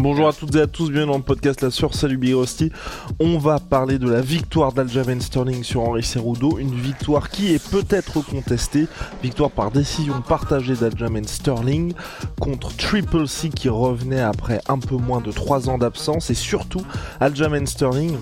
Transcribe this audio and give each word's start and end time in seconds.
Bonjour 0.00 0.28
à 0.28 0.32
toutes 0.32 0.54
et 0.54 0.60
à 0.60 0.68
tous, 0.68 0.90
bienvenue 0.92 1.10
dans 1.10 1.18
le 1.18 1.24
podcast 1.24 1.60
La 1.60 1.72
Sœur, 1.72 1.92
salut 1.92 2.18
Big. 2.18 2.32
On 3.18 3.36
va 3.36 3.58
parler 3.58 3.98
de 3.98 4.08
la 4.08 4.20
victoire 4.20 4.72
d'Aljamain 4.72 5.18
Sterling 5.18 5.64
sur 5.64 5.82
Henri 5.82 6.04
Cerudo, 6.04 6.56
une 6.58 6.72
victoire 6.72 7.30
qui 7.30 7.52
est 7.52 7.70
peut-être 7.70 8.20
contestée, 8.20 8.86
victoire 9.24 9.50
par 9.50 9.72
décision 9.72 10.20
partagée 10.20 10.76
d'Aljamain 10.76 11.24
Sterling 11.26 11.94
contre 12.38 12.76
Triple 12.76 13.26
C 13.26 13.48
qui 13.48 13.68
revenait 13.68 14.20
après 14.20 14.60
un 14.68 14.78
peu 14.78 14.94
moins 14.94 15.20
de 15.20 15.32
3 15.32 15.68
ans 15.68 15.78
d'absence 15.78 16.30
et 16.30 16.34
surtout 16.34 16.82
Aljamain 17.18 17.66
Sterling 17.66 18.16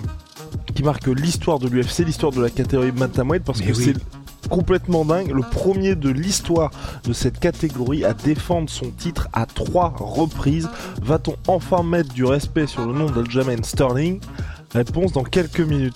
qui 0.73 0.81
marque 0.81 1.05
l'histoire 1.05 1.59
de 1.59 1.67
l'UFC, 1.67 1.99
l'histoire 1.99 2.31
de 2.31 2.41
la 2.41 2.49
catégorie 2.49 2.91
bantamweight 2.91 3.43
parce 3.43 3.59
Mais 3.59 3.67
que 3.67 3.77
oui. 3.77 3.93
c'est 3.93 4.16
complètement 4.49 5.05
dingue, 5.05 5.31
le 5.31 5.41
premier 5.41 5.95
de 5.95 6.09
l'histoire 6.09 6.71
de 7.03 7.13
cette 7.13 7.39
catégorie 7.39 8.05
à 8.05 8.13
défendre 8.13 8.69
son 8.69 8.91
titre 8.91 9.27
à 9.33 9.45
trois 9.45 9.93
reprises. 9.97 10.69
Va-t-on 11.01 11.35
enfin 11.47 11.83
mettre 11.83 12.13
du 12.13 12.25
respect 12.25 12.67
sur 12.67 12.85
le 12.85 12.93
nom 12.93 13.09
d'Aljamain 13.09 13.63
Sterling? 13.63 14.19
Réponse 14.73 15.11
dans 15.13 15.23
quelques 15.23 15.61
minutes. 15.61 15.95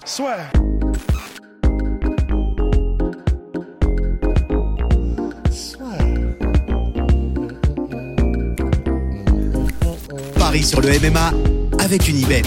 Paris 10.38 10.64
sur 10.64 10.82
le 10.82 10.90
MMA 10.90 11.32
avec 11.80 12.08
une 12.08 12.18
ibet. 12.18 12.42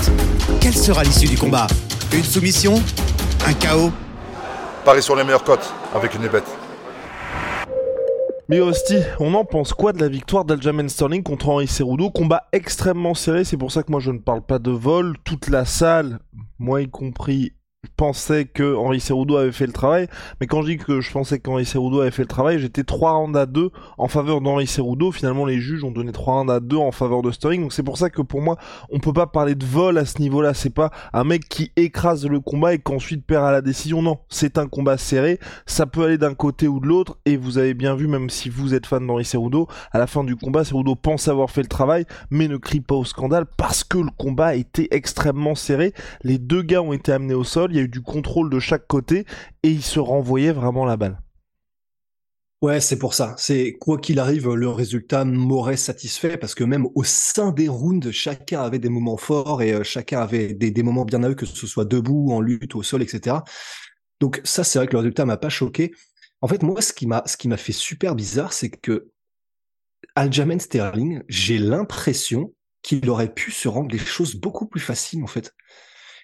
Quelle 0.60 0.74
sera 0.74 1.04
l'issue 1.04 1.26
du 1.26 1.36
combat? 1.36 1.66
Une 2.12 2.22
soumission? 2.22 2.74
Un 3.46 3.54
chaos? 3.54 3.90
Paris 4.84 5.02
sur 5.02 5.16
les 5.16 5.24
meilleures 5.24 5.44
cotes 5.44 5.72
avec 5.94 6.14
une 6.14 6.28
bête. 6.28 6.44
Mais 8.48 8.60
Hostie, 8.60 9.00
on 9.18 9.32
en 9.32 9.46
pense 9.46 9.72
quoi 9.72 9.94
de 9.94 10.00
la 10.00 10.08
victoire 10.08 10.44
d'Aljamain 10.44 10.88
Sterling 10.88 11.22
contre 11.22 11.48
Henri 11.48 11.66
Cerudo 11.66 12.10
Combat 12.10 12.42
extrêmement 12.52 13.14
serré, 13.14 13.44
c'est 13.44 13.56
pour 13.56 13.72
ça 13.72 13.82
que 13.82 13.90
moi 13.90 14.00
je 14.00 14.10
ne 14.10 14.18
parle 14.18 14.42
pas 14.42 14.58
de 14.58 14.70
vol. 14.70 15.16
Toute 15.24 15.48
la 15.48 15.64
salle, 15.64 16.18
moi 16.58 16.82
y 16.82 16.90
compris, 16.90 17.54
pensait 17.96 18.44
que 18.44 18.74
Henri 18.76 19.00
Cerudo 19.00 19.36
avait 19.36 19.52
fait 19.52 19.66
le 19.66 19.72
travail. 19.72 20.08
Mais 20.40 20.46
quand 20.46 20.62
je 20.62 20.68
dis 20.68 20.76
que 20.76 21.00
je 21.00 21.10
pensais 21.10 21.38
qu'Henri 21.38 21.64
Cerudo 21.64 22.00
avait 22.00 22.10
fait 22.10 22.22
le 22.22 22.28
travail, 22.28 22.58
j'étais 22.58 22.84
3 22.84 23.12
rounds 23.12 23.38
à 23.38 23.46
2 23.46 23.70
en 23.98 24.08
faveur 24.08 24.40
d'Henri 24.40 24.66
Cerudo. 24.66 25.12
Finalement, 25.12 25.44
les 25.46 25.60
juges 25.60 25.84
ont 25.84 25.90
donné 25.90 26.12
3 26.12 26.34
rounds 26.34 26.52
à 26.52 26.60
2 26.60 26.76
en 26.76 26.92
faveur 26.92 27.22
de 27.22 27.30
Sterling. 27.30 27.62
Donc 27.62 27.72
c'est 27.72 27.82
pour 27.82 27.98
ça 27.98 28.10
que 28.10 28.22
pour 28.22 28.40
moi, 28.40 28.56
on 28.90 28.98
peut 28.98 29.12
pas 29.12 29.26
parler 29.26 29.54
de 29.54 29.64
vol 29.64 29.98
à 29.98 30.04
ce 30.04 30.20
niveau-là. 30.20 30.54
C'est 30.54 30.70
pas 30.70 30.90
un 31.12 31.24
mec 31.24 31.48
qui 31.48 31.72
écrase 31.76 32.26
le 32.26 32.40
combat 32.40 32.74
et 32.74 32.78
qu'ensuite 32.78 33.24
perd 33.24 33.44
à 33.44 33.52
la 33.52 33.60
décision. 33.60 34.02
Non, 34.02 34.18
c'est 34.28 34.58
un 34.58 34.66
combat 34.66 34.98
serré. 34.98 35.38
Ça 35.66 35.86
peut 35.86 36.04
aller 36.04 36.18
d'un 36.18 36.34
côté 36.34 36.68
ou 36.68 36.80
de 36.80 36.86
l'autre. 36.86 37.18
Et 37.26 37.36
vous 37.36 37.58
avez 37.58 37.74
bien 37.74 37.94
vu, 37.94 38.06
même 38.06 38.30
si 38.30 38.48
vous 38.48 38.74
êtes 38.74 38.86
fan 38.86 39.06
d'Henri 39.06 39.24
Cerudo, 39.24 39.68
à 39.92 39.98
la 39.98 40.06
fin 40.06 40.24
du 40.24 40.36
combat, 40.36 40.64
Cerudo 40.64 40.94
pense 40.94 41.28
avoir 41.28 41.50
fait 41.50 41.62
le 41.62 41.68
travail, 41.68 42.04
mais 42.30 42.48
ne 42.48 42.56
crie 42.56 42.80
pas 42.80 42.94
au 42.94 43.04
scandale 43.04 43.46
parce 43.56 43.84
que 43.84 43.98
le 43.98 44.10
combat 44.16 44.54
était 44.54 44.88
extrêmement 44.90 45.54
serré. 45.54 45.92
Les 46.22 46.38
deux 46.38 46.62
gars 46.62 46.82
ont 46.82 46.92
été 46.92 47.12
amenés 47.12 47.34
au 47.34 47.44
sol. 47.44 47.73
Il 47.74 47.78
y 47.78 47.80
a 47.80 47.84
eu 47.86 47.88
du 47.88 48.02
contrôle 48.02 48.50
de 48.50 48.60
chaque 48.60 48.86
côté 48.86 49.26
et 49.64 49.68
ils 49.68 49.82
se 49.82 49.98
renvoyaient 49.98 50.52
vraiment 50.52 50.84
la 50.84 50.96
balle. 50.96 51.20
Ouais, 52.62 52.80
c'est 52.80 52.98
pour 53.00 53.14
ça. 53.14 53.34
C'est 53.36 53.72
quoi 53.80 53.98
qu'il 53.98 54.20
arrive, 54.20 54.48
le 54.54 54.68
résultat 54.68 55.24
m'aurait 55.24 55.76
satisfait 55.76 56.36
parce 56.36 56.54
que 56.54 56.62
même 56.62 56.86
au 56.94 57.02
sein 57.02 57.50
des 57.50 57.66
rounds, 57.66 58.12
chacun 58.12 58.62
avait 58.62 58.78
des 58.78 58.88
moments 58.88 59.16
forts 59.16 59.60
et 59.60 59.72
euh, 59.72 59.82
chacun 59.82 60.20
avait 60.20 60.54
des, 60.54 60.82
moments 60.84 61.04
bien 61.04 61.24
à 61.24 61.30
eux, 61.30 61.34
que 61.34 61.46
ce 61.46 61.66
soit 61.66 61.84
debout, 61.84 62.30
en 62.30 62.40
lutte, 62.40 62.76
au 62.76 62.84
sol, 62.84 63.02
etc. 63.02 63.38
Donc 64.20 64.40
ça, 64.44 64.62
c'est 64.62 64.78
vrai 64.78 64.86
que 64.86 64.92
le 64.92 64.98
résultat 65.00 65.26
m'a 65.26 65.36
pas 65.36 65.48
choqué. 65.48 65.92
En 66.42 66.46
fait, 66.46 66.62
moi, 66.62 66.80
ce 66.80 66.92
qui 66.92 67.08
m'a, 67.08 67.24
ce 67.26 67.36
qui 67.36 67.48
m'a 67.48 67.56
fait 67.56 67.72
super 67.72 68.14
bizarre, 68.14 68.52
c'est 68.52 68.70
que 68.70 69.10
Aljamain 70.14 70.60
Sterling, 70.60 71.22
j'ai 71.28 71.58
l'impression 71.58 72.54
qu'il 72.82 73.10
aurait 73.10 73.34
pu 73.34 73.50
se 73.50 73.66
rendre 73.66 73.90
les 73.90 73.98
choses 73.98 74.36
beaucoup 74.36 74.66
plus 74.66 74.80
faciles, 74.80 75.24
en 75.24 75.26
fait. 75.26 75.52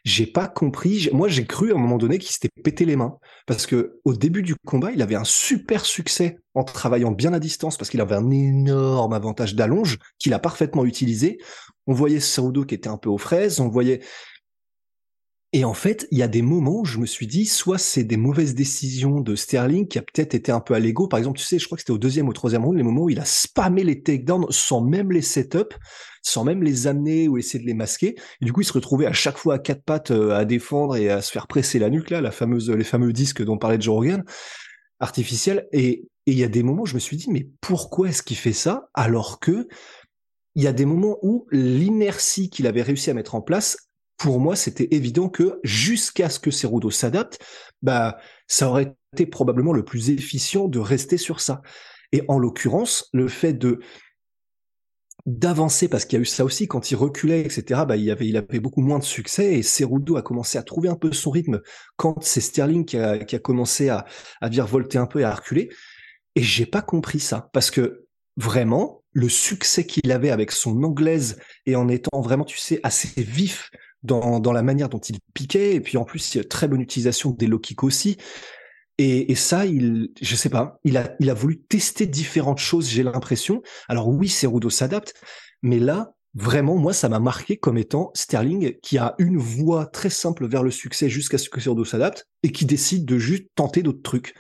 J'ai 0.04 0.26
pas 0.26 0.48
compris. 0.48 1.08
Moi, 1.12 1.28
j'ai 1.28 1.44
cru 1.44 1.72
à 1.72 1.74
un 1.74 1.78
moment 1.78 1.98
donné 1.98 2.18
qu'il 2.18 2.30
s'était 2.30 2.48
pété 2.62 2.84
les 2.84 2.96
mains 2.96 3.18
parce 3.46 3.66
que 3.66 4.00
au 4.04 4.14
début 4.14 4.42
du 4.42 4.54
combat, 4.66 4.92
il 4.92 5.02
avait 5.02 5.14
un 5.14 5.24
super 5.24 5.84
succès 5.84 6.38
en 6.54 6.64
travaillant 6.64 7.10
bien 7.10 7.32
à 7.32 7.38
distance 7.38 7.76
parce 7.76 7.90
qu'il 7.90 8.00
avait 8.00 8.14
un 8.14 8.30
énorme 8.30 9.12
avantage 9.12 9.54
d'allonge 9.54 9.98
qu'il 10.18 10.32
a 10.32 10.38
parfaitement 10.38 10.84
utilisé. 10.84 11.38
On 11.86 11.92
voyait 11.92 12.20
Cerudo 12.20 12.64
qui 12.64 12.74
était 12.74 12.88
un 12.88 12.96
peu 12.96 13.10
aux 13.10 13.18
fraises, 13.18 13.60
on 13.60 13.68
voyait 13.68 14.00
et 15.52 15.64
en 15.64 15.74
fait, 15.74 16.06
il 16.12 16.18
y 16.18 16.22
a 16.22 16.28
des 16.28 16.42
moments 16.42 16.78
où 16.78 16.84
je 16.84 16.98
me 16.98 17.06
suis 17.06 17.26
dit, 17.26 17.44
soit 17.44 17.78
c'est 17.78 18.04
des 18.04 18.16
mauvaises 18.16 18.54
décisions 18.54 19.20
de 19.20 19.34
Sterling 19.34 19.88
qui 19.88 19.98
a 19.98 20.02
peut-être 20.02 20.34
été 20.34 20.52
un 20.52 20.60
peu 20.60 20.74
à 20.74 20.78
l'ego. 20.78 21.08
Par 21.08 21.18
exemple, 21.18 21.40
tu 21.40 21.44
sais, 21.44 21.58
je 21.58 21.66
crois 21.66 21.74
que 21.74 21.82
c'était 21.82 21.90
au 21.90 21.98
deuxième 21.98 22.28
ou 22.28 22.32
troisième 22.32 22.64
round, 22.64 22.76
les 22.76 22.84
moments 22.84 23.02
où 23.02 23.10
il 23.10 23.18
a 23.18 23.24
spammé 23.24 23.82
les 23.82 24.00
takedowns 24.00 24.46
sans 24.50 24.80
même 24.80 25.10
les 25.10 25.22
setups, 25.22 25.76
sans 26.22 26.44
même 26.44 26.62
les 26.62 26.86
amener 26.86 27.28
ou 27.28 27.38
essayer 27.38 27.58
de 27.58 27.66
les 27.66 27.74
masquer. 27.74 28.16
Et 28.40 28.44
du 28.44 28.52
coup, 28.52 28.60
il 28.60 28.66
se 28.66 28.72
retrouvait 28.72 29.06
à 29.06 29.12
chaque 29.12 29.38
fois 29.38 29.54
à 29.54 29.58
quatre 29.58 29.82
pattes 29.82 30.10
euh, 30.10 30.36
à 30.36 30.44
défendre 30.44 30.96
et 30.96 31.10
à 31.10 31.22
se 31.22 31.30
faire 31.30 31.46
presser 31.46 31.78
la 31.78 31.90
nuque, 31.90 32.10
là, 32.10 32.20
la 32.20 32.30
fameuse, 32.30 32.70
les 32.70 32.84
fameux 32.84 33.12
disques 33.12 33.42
dont 33.42 33.58
parlait 33.58 33.80
Joe 33.80 33.94
Rogan, 33.94 34.24
artificiels. 35.00 35.66
Et 35.72 36.04
et 36.26 36.32
il 36.32 36.38
y 36.38 36.44
a 36.44 36.48
des 36.48 36.62
moments 36.62 36.82
où 36.82 36.86
je 36.86 36.94
me 36.94 37.00
suis 37.00 37.16
dit, 37.16 37.30
mais 37.30 37.48
pourquoi 37.60 38.08
est-ce 38.08 38.22
qu'il 38.22 38.36
fait 38.36 38.52
ça 38.52 38.88
alors 38.94 39.40
que 39.40 39.66
il 40.54 40.62
y 40.62 40.66
a 40.66 40.72
des 40.72 40.84
moments 40.84 41.18
où 41.22 41.46
l'inertie 41.50 42.50
qu'il 42.50 42.66
avait 42.66 42.82
réussi 42.82 43.10
à 43.10 43.14
mettre 43.14 43.34
en 43.34 43.40
place 43.40 43.88
pour 44.16 44.38
moi, 44.38 44.54
c'était 44.54 44.88
évident 44.94 45.28
que 45.28 45.58
jusqu'à 45.64 46.28
ce 46.28 46.38
que 46.38 46.50
Cerudo 46.50 46.90
s'adapte, 46.90 47.38
bah, 47.80 48.18
ça 48.46 48.68
aurait 48.68 48.94
été 49.14 49.26
probablement 49.26 49.72
le 49.72 49.84
plus 49.84 50.10
efficient 50.10 50.68
de 50.68 50.78
rester 50.78 51.16
sur 51.16 51.40
ça. 51.40 51.62
Et 52.12 52.22
en 52.28 52.38
l'occurrence, 52.38 53.08
le 53.12 53.28
fait 53.28 53.54
de 53.54 53.80
d'avancer, 55.26 55.88
parce 55.88 56.04
qu'il 56.04 56.18
y 56.18 56.20
a 56.20 56.22
eu 56.22 56.26
ça 56.26 56.44
aussi, 56.44 56.68
quand 56.68 56.90
il 56.90 56.96
reculait, 56.96 57.40
etc., 57.40 57.82
bah, 57.86 57.96
il, 57.96 58.10
avait, 58.10 58.26
il 58.26 58.36
avait 58.36 58.60
beaucoup 58.60 58.80
moins 58.80 58.98
de 58.98 59.04
succès, 59.04 59.54
et 59.54 59.62
Cerudo 59.62 60.16
a 60.16 60.22
commencé 60.22 60.58
à 60.58 60.62
trouver 60.62 60.88
un 60.88 60.96
peu 60.96 61.12
son 61.12 61.30
rythme 61.30 61.60
quand 61.96 62.22
c'est 62.22 62.40
Sterling 62.40 62.84
qui 62.84 62.96
a, 62.96 63.18
qui 63.18 63.36
a 63.36 63.38
commencé 63.38 63.88
à, 63.88 64.06
à 64.40 64.48
virevolter 64.48 64.98
un 64.98 65.06
peu 65.06 65.20
et 65.20 65.24
à 65.24 65.34
reculer. 65.34 65.70
Et 66.36 66.42
j'ai 66.42 66.66
pas 66.66 66.82
compris 66.82 67.20
ça, 67.20 67.50
parce 67.52 67.70
que 67.70 68.06
vraiment, 68.36 69.02
le 69.12 69.28
succès 69.28 69.84
qu'il 69.84 70.12
avait 70.12 70.30
avec 70.30 70.52
son 70.52 70.82
anglaise, 70.82 71.38
et 71.66 71.76
en 71.76 71.88
étant 71.88 72.20
vraiment, 72.20 72.44
tu 72.44 72.58
sais, 72.58 72.80
assez 72.82 73.20
vif 73.22 73.70
dans, 74.02 74.40
dans 74.40 74.52
la 74.52 74.62
manière 74.62 74.88
dont 74.88 75.00
il 75.00 75.18
piquait, 75.34 75.74
et 75.74 75.80
puis 75.80 75.96
en 75.98 76.04
plus, 76.04 76.38
très 76.48 76.68
bonne 76.68 76.80
utilisation 76.80 77.30
des 77.30 77.46
low 77.46 77.58
kicks 77.58 77.82
aussi. 77.82 78.16
Et, 79.02 79.34
ça, 79.34 79.64
il, 79.64 80.10
je 80.20 80.36
sais 80.36 80.50
pas, 80.50 80.78
il 80.84 80.98
a, 80.98 81.34
voulu 81.34 81.62
tester 81.62 82.04
différentes 82.04 82.58
choses, 82.58 82.86
j'ai 82.86 83.02
l'impression. 83.02 83.62
Alors 83.88 84.08
oui, 84.08 84.28
Cerudo 84.28 84.68
s'adapte, 84.68 85.14
mais 85.62 85.78
là, 85.78 86.12
vraiment, 86.34 86.76
moi, 86.76 86.92
ça 86.92 87.08
m'a 87.08 87.18
marqué 87.18 87.56
comme 87.56 87.78
étant 87.78 88.10
Sterling 88.14 88.78
qui 88.82 88.98
a 88.98 89.14
une 89.16 89.38
voie 89.38 89.86
très 89.86 90.10
simple 90.10 90.46
vers 90.46 90.62
le 90.62 90.70
succès 90.70 91.08
jusqu'à 91.08 91.38
ce 91.38 91.48
que 91.48 91.62
Cerudo 91.62 91.86
s'adapte 91.86 92.26
et 92.42 92.52
qui 92.52 92.66
décide 92.66 93.06
de 93.06 93.16
juste 93.16 93.46
tenter 93.54 93.82
d'autres 93.82 94.02
trucs. 94.02 94.34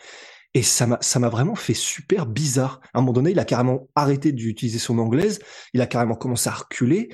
Et 0.52 0.62
ça 0.62 0.86
m'a, 0.86 1.28
vraiment 1.30 1.54
fait 1.54 1.72
super 1.72 2.26
bizarre. 2.26 2.82
À 2.92 2.98
un 2.98 3.00
moment 3.00 3.14
donné, 3.14 3.30
il 3.30 3.38
a 3.38 3.46
carrément 3.46 3.88
arrêté 3.94 4.30
d'utiliser 4.30 4.78
son 4.78 4.98
anglaise, 4.98 5.38
il 5.72 5.80
a 5.80 5.86
carrément 5.86 6.16
commencé 6.16 6.50
à 6.50 6.52
reculer. 6.52 7.08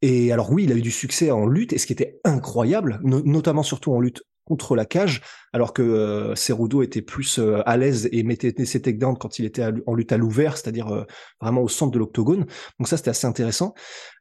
Et 0.00 0.32
alors 0.32 0.50
oui, 0.50 0.64
il 0.64 0.72
a 0.72 0.76
eu 0.76 0.82
du 0.82 0.90
succès 0.90 1.30
en 1.30 1.44
lutte, 1.44 1.74
et 1.74 1.78
ce 1.78 1.86
qui 1.86 1.92
était 1.92 2.20
incroyable, 2.24 3.00
no- 3.02 3.20
notamment 3.20 3.62
surtout 3.62 3.92
en 3.92 4.00
lutte 4.00 4.22
contre 4.44 4.76
la 4.76 4.84
cage, 4.84 5.22
alors 5.52 5.72
que 5.72 5.82
euh, 5.82 6.34
Cerudo 6.34 6.82
était 6.82 7.02
plus 7.02 7.38
euh, 7.38 7.62
à 7.66 7.76
l'aise 7.76 8.08
et 8.12 8.22
mettait 8.22 8.64
ses 8.64 8.82
takedowns 8.82 9.16
quand 9.16 9.38
il 9.38 9.44
était 9.44 9.64
en 9.86 9.94
lutte 9.94 10.12
à 10.12 10.16
l'ouvert, 10.16 10.56
c'est-à-dire 10.56 10.88
euh, 10.88 11.04
vraiment 11.40 11.62
au 11.62 11.68
centre 11.68 11.92
de 11.92 11.98
l'octogone. 11.98 12.46
Donc 12.78 12.88
ça, 12.88 12.96
c'était 12.96 13.10
assez 13.10 13.26
intéressant. 13.26 13.74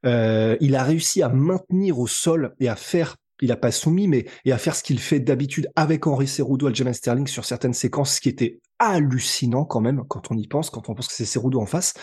Euh, 0.06 0.56
il 0.62 0.76
a 0.76 0.84
réussi 0.84 1.22
à 1.22 1.30
maintenir 1.30 2.00
au 2.00 2.08
sol 2.08 2.54
et 2.60 2.70
à 2.70 2.76
faire, 2.76 3.18
il 3.42 3.52
a 3.52 3.58
pas 3.58 3.72
soumis, 3.72 4.08
mais 4.08 4.26
et 4.46 4.52
à 4.52 4.58
faire 4.58 4.76
ce 4.76 4.84
qu'il 4.84 5.00
fait 5.00 5.20
d'habitude 5.20 5.68
avec 5.76 6.08
Henri 6.08 6.28
Cerudo, 6.28 6.68
Aljamain 6.68 6.94
Sterling 6.94 7.28
sur 7.28 7.46
certaines 7.46 7.74
séquences, 7.74 8.16
ce 8.16 8.22
qui 8.22 8.30
était 8.30 8.60
hallucinant 8.80 9.66
quand 9.66 9.82
même 9.82 10.04
quand 10.08 10.32
on 10.32 10.38
y 10.38 10.48
pense, 10.48 10.70
quand 10.70 10.90
on 10.90 10.96
pense 10.96 11.08
que 11.08 11.14
c'est 11.14 11.26
Cerudo 11.26 11.60
en 11.60 11.66
face. 11.66 11.94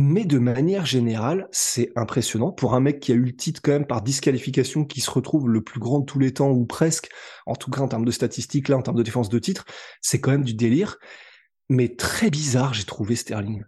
Mais 0.00 0.24
de 0.24 0.38
manière 0.38 0.86
générale, 0.86 1.48
c'est 1.50 1.90
impressionnant 1.96 2.52
pour 2.52 2.74
un 2.74 2.78
mec 2.78 3.00
qui 3.00 3.10
a 3.10 3.16
eu 3.16 3.24
le 3.24 3.34
titre 3.34 3.60
quand 3.60 3.72
même 3.72 3.84
par 3.84 4.00
disqualification, 4.00 4.84
qui 4.84 5.00
se 5.00 5.10
retrouve 5.10 5.48
le 5.48 5.60
plus 5.60 5.80
grand 5.80 5.98
de 5.98 6.04
tous 6.04 6.20
les 6.20 6.32
temps 6.32 6.52
ou 6.52 6.66
presque, 6.66 7.08
en 7.46 7.56
tout 7.56 7.68
cas 7.68 7.80
en 7.80 7.88
termes 7.88 8.04
de 8.04 8.12
statistiques, 8.12 8.68
là, 8.68 8.76
en 8.76 8.82
termes 8.82 8.96
de 8.96 9.02
défense 9.02 9.28
de 9.28 9.40
titre, 9.40 9.64
c'est 10.00 10.20
quand 10.20 10.30
même 10.30 10.44
du 10.44 10.54
délire. 10.54 10.98
Mais 11.68 11.96
très 11.96 12.30
bizarre, 12.30 12.74
j'ai 12.74 12.84
trouvé 12.84 13.16
Sterling. 13.16 13.64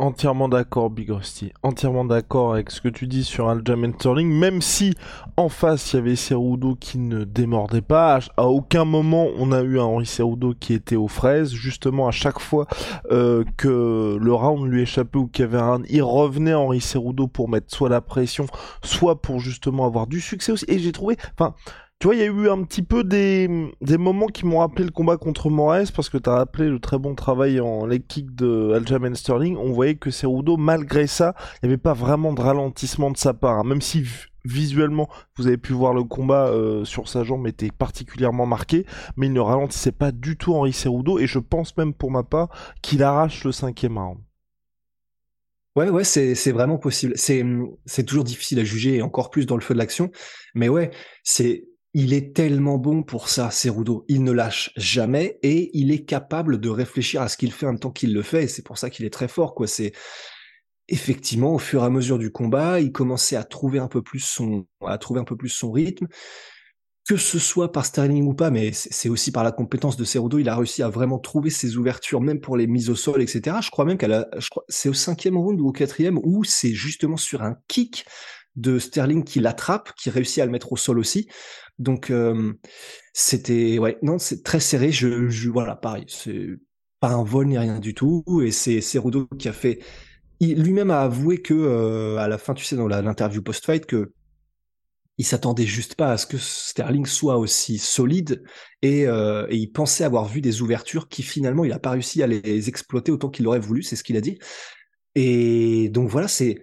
Entièrement 0.00 0.48
d'accord, 0.48 0.90
Big 0.90 1.10
Rusty. 1.10 1.52
Entièrement 1.64 2.04
d'accord 2.04 2.52
avec 2.52 2.70
ce 2.70 2.80
que 2.80 2.88
tu 2.88 3.08
dis 3.08 3.24
sur 3.24 3.48
Aljamain 3.48 3.92
Sterling, 3.92 4.32
même 4.32 4.62
si 4.62 4.94
en 5.36 5.48
face 5.48 5.92
il 5.92 5.96
y 5.96 5.98
avait 5.98 6.14
Cerudo 6.14 6.76
qui 6.76 7.00
ne 7.00 7.24
démordait 7.24 7.80
pas. 7.80 8.20
À 8.36 8.44
aucun 8.44 8.84
moment 8.84 9.26
on 9.36 9.50
a 9.50 9.60
eu 9.62 9.80
un 9.80 9.82
Henri 9.82 10.06
Cerudo 10.06 10.54
qui 10.54 10.72
était 10.72 10.94
aux 10.94 11.08
fraises. 11.08 11.50
Justement, 11.50 12.06
à 12.06 12.12
chaque 12.12 12.38
fois 12.38 12.68
euh, 13.10 13.42
que 13.56 14.16
le 14.20 14.32
round 14.32 14.70
lui 14.70 14.82
échappait 14.82 15.18
ou 15.18 15.26
qu'il 15.26 15.46
y 15.46 15.48
avait 15.48 15.58
un 15.58 15.72
round, 15.72 15.86
il 15.90 16.04
revenait 16.04 16.54
Henri 16.54 16.80
Cerudo 16.80 17.26
pour 17.26 17.48
mettre 17.48 17.74
soit 17.74 17.88
la 17.88 18.00
pression, 18.00 18.46
soit 18.84 19.20
pour 19.20 19.40
justement 19.40 19.84
avoir 19.84 20.06
du 20.06 20.20
succès 20.20 20.52
aussi. 20.52 20.64
Et 20.68 20.78
j'ai 20.78 20.92
trouvé, 20.92 21.16
enfin, 21.36 21.56
tu 22.00 22.06
vois, 22.06 22.14
il 22.14 22.20
y 22.20 22.22
a 22.22 22.26
eu 22.26 22.48
un 22.48 22.62
petit 22.62 22.82
peu 22.82 23.02
des, 23.02 23.48
des 23.80 23.98
moments 23.98 24.28
qui 24.28 24.46
m'ont 24.46 24.60
rappelé 24.60 24.84
le 24.84 24.92
combat 24.92 25.16
contre 25.16 25.50
Moraes 25.50 25.90
parce 25.92 26.08
que 26.08 26.16
tu 26.16 26.30
as 26.30 26.34
rappelé 26.34 26.68
le 26.68 26.78
très 26.78 26.96
bon 26.96 27.16
travail 27.16 27.58
en 27.60 27.86
leg 27.86 28.06
kick 28.06 28.36
de 28.36 28.72
Aljamain 28.74 29.14
Sterling. 29.14 29.56
On 29.56 29.72
voyait 29.72 29.96
que 29.96 30.12
Cerudo, 30.12 30.56
malgré 30.56 31.08
ça, 31.08 31.34
il 31.56 31.66
n'y 31.66 31.72
avait 31.72 31.82
pas 31.82 31.94
vraiment 31.94 32.32
de 32.32 32.40
ralentissement 32.40 33.10
de 33.10 33.16
sa 33.16 33.34
part. 33.34 33.58
Hein. 33.58 33.64
Même 33.64 33.82
si 33.82 34.04
visuellement, 34.44 35.08
vous 35.36 35.48
avez 35.48 35.58
pu 35.58 35.72
voir 35.72 35.92
le 35.92 36.04
combat 36.04 36.46
euh, 36.46 36.84
sur 36.84 37.08
sa 37.08 37.24
jambe 37.24 37.48
était 37.48 37.72
particulièrement 37.72 38.46
marqué, 38.46 38.86
mais 39.16 39.26
il 39.26 39.32
ne 39.32 39.40
ralentissait 39.40 39.90
pas 39.90 40.12
du 40.12 40.36
tout 40.36 40.54
Henri 40.54 40.72
Cerudo 40.72 41.18
et 41.18 41.26
je 41.26 41.40
pense 41.40 41.76
même 41.76 41.94
pour 41.94 42.12
ma 42.12 42.22
part 42.22 42.48
qu'il 42.80 43.02
arrache 43.02 43.42
le 43.42 43.50
cinquième 43.50 43.98
round. 43.98 44.18
Ouais, 45.74 45.90
ouais, 45.90 46.04
c'est, 46.04 46.52
vraiment 46.52 46.78
possible. 46.78 47.14
C'est, 47.16 48.04
toujours 48.04 48.24
difficile 48.24 48.58
à 48.60 48.64
juger, 48.64 49.02
encore 49.02 49.30
plus 49.30 49.46
dans 49.46 49.56
le 49.56 49.62
feu 49.62 49.74
de 49.74 49.78
l'action. 49.78 50.10
Mais 50.54 50.68
ouais, 50.68 50.90
c'est, 51.22 51.68
il 51.94 52.12
est 52.12 52.34
tellement 52.34 52.78
bon 52.78 53.02
pour 53.02 53.28
ça, 53.28 53.50
Cerudo. 53.50 54.04
Il 54.08 54.22
ne 54.22 54.32
lâche 54.32 54.70
jamais 54.76 55.38
et 55.42 55.70
il 55.76 55.90
est 55.90 56.04
capable 56.04 56.60
de 56.60 56.68
réfléchir 56.68 57.22
à 57.22 57.28
ce 57.28 57.36
qu'il 57.36 57.52
fait 57.52 57.66
en 57.66 57.70
même 57.70 57.78
temps 57.78 57.90
qu'il 57.90 58.12
le 58.12 58.22
fait. 58.22 58.46
C'est 58.46 58.62
pour 58.62 58.78
ça 58.78 58.90
qu'il 58.90 59.06
est 59.06 59.10
très 59.10 59.28
fort, 59.28 59.54
quoi. 59.54 59.66
C'est 59.66 59.92
effectivement 60.88 61.54
au 61.54 61.58
fur 61.58 61.82
et 61.82 61.86
à 61.86 61.90
mesure 61.90 62.18
du 62.18 62.30
combat, 62.30 62.80
il 62.80 62.92
commençait 62.92 63.36
à 63.36 63.44
trouver 63.44 63.78
un 63.78 63.88
peu 63.88 64.02
plus 64.02 64.20
son, 64.20 64.66
à 64.84 64.98
trouver 64.98 65.20
un 65.20 65.24
peu 65.24 65.36
plus 65.36 65.48
son 65.50 65.70
rythme. 65.70 66.06
Que 67.06 67.16
ce 67.16 67.38
soit 67.38 67.72
par 67.72 67.86
Sterling 67.86 68.26
ou 68.26 68.34
pas, 68.34 68.50
mais 68.50 68.70
c'est 68.72 69.08
aussi 69.08 69.32
par 69.32 69.42
la 69.42 69.50
compétence 69.50 69.96
de 69.96 70.04
Cerudo, 70.04 70.38
il 70.38 70.48
a 70.50 70.54
réussi 70.54 70.82
à 70.82 70.90
vraiment 70.90 71.18
trouver 71.18 71.48
ses 71.48 71.78
ouvertures, 71.78 72.20
même 72.20 72.38
pour 72.38 72.54
les 72.58 72.66
mises 72.66 72.90
au 72.90 72.94
sol, 72.94 73.22
etc. 73.22 73.56
Je 73.62 73.70
crois 73.70 73.86
même 73.86 73.96
qu'elle 73.96 74.26
c'est 74.68 74.90
au 74.90 74.94
cinquième 74.94 75.38
round 75.38 75.58
ou 75.58 75.68
au 75.68 75.72
quatrième 75.72 76.18
où 76.22 76.44
c'est 76.44 76.74
justement 76.74 77.16
sur 77.16 77.42
un 77.42 77.56
kick 77.66 78.04
de 78.58 78.78
Sterling 78.78 79.24
qui 79.24 79.40
l'attrape, 79.40 79.92
qui 79.94 80.10
réussit 80.10 80.38
à 80.40 80.46
le 80.46 80.52
mettre 80.52 80.72
au 80.72 80.76
sol 80.76 80.98
aussi. 80.98 81.28
Donc 81.78 82.10
euh, 82.10 82.54
c'était 83.12 83.78
ouais 83.78 83.98
non 84.02 84.18
c'est 84.18 84.42
très 84.42 84.60
serré. 84.60 84.90
Je, 84.92 85.48
voilà 85.48 85.76
pareil 85.76 86.04
c'est 86.08 86.48
pas 87.00 87.10
un 87.10 87.22
vol 87.22 87.46
ni 87.46 87.56
rien 87.56 87.78
du 87.78 87.94
tout 87.94 88.24
et 88.44 88.50
c'est 88.50 88.80
Cerudo 88.80 89.26
qui 89.38 89.48
a 89.48 89.52
fait. 89.52 89.80
Lui-même 90.40 90.90
a 90.90 91.00
avoué 91.00 91.40
que 91.40 91.54
euh, 91.54 92.16
à 92.18 92.28
la 92.28 92.38
fin 92.38 92.54
tu 92.54 92.64
sais 92.64 92.76
dans 92.76 92.88
l'interview 92.88 93.42
post-fight 93.42 93.86
que 93.86 94.12
il 95.20 95.24
s'attendait 95.24 95.66
juste 95.66 95.96
pas 95.96 96.12
à 96.12 96.16
ce 96.16 96.26
que 96.26 96.38
Sterling 96.38 97.04
soit 97.04 97.38
aussi 97.38 97.78
solide 97.78 98.44
et, 98.82 99.08
euh, 99.08 99.48
et, 99.50 99.56
il 99.56 99.72
pensait 99.72 100.04
avoir 100.04 100.26
vu 100.26 100.40
des 100.40 100.62
ouvertures 100.62 101.08
qui 101.08 101.24
finalement 101.24 101.64
il 101.64 101.72
a 101.72 101.80
pas 101.80 101.90
réussi 101.90 102.22
à 102.22 102.28
les 102.28 102.68
exploiter 102.68 103.10
autant 103.10 103.28
qu'il 103.28 103.44
aurait 103.48 103.58
voulu, 103.58 103.82
c'est 103.82 103.96
ce 103.96 104.04
qu'il 104.04 104.16
a 104.16 104.20
dit. 104.20 104.38
Et 105.16 105.88
donc 105.88 106.08
voilà, 106.08 106.28
c'est 106.28 106.62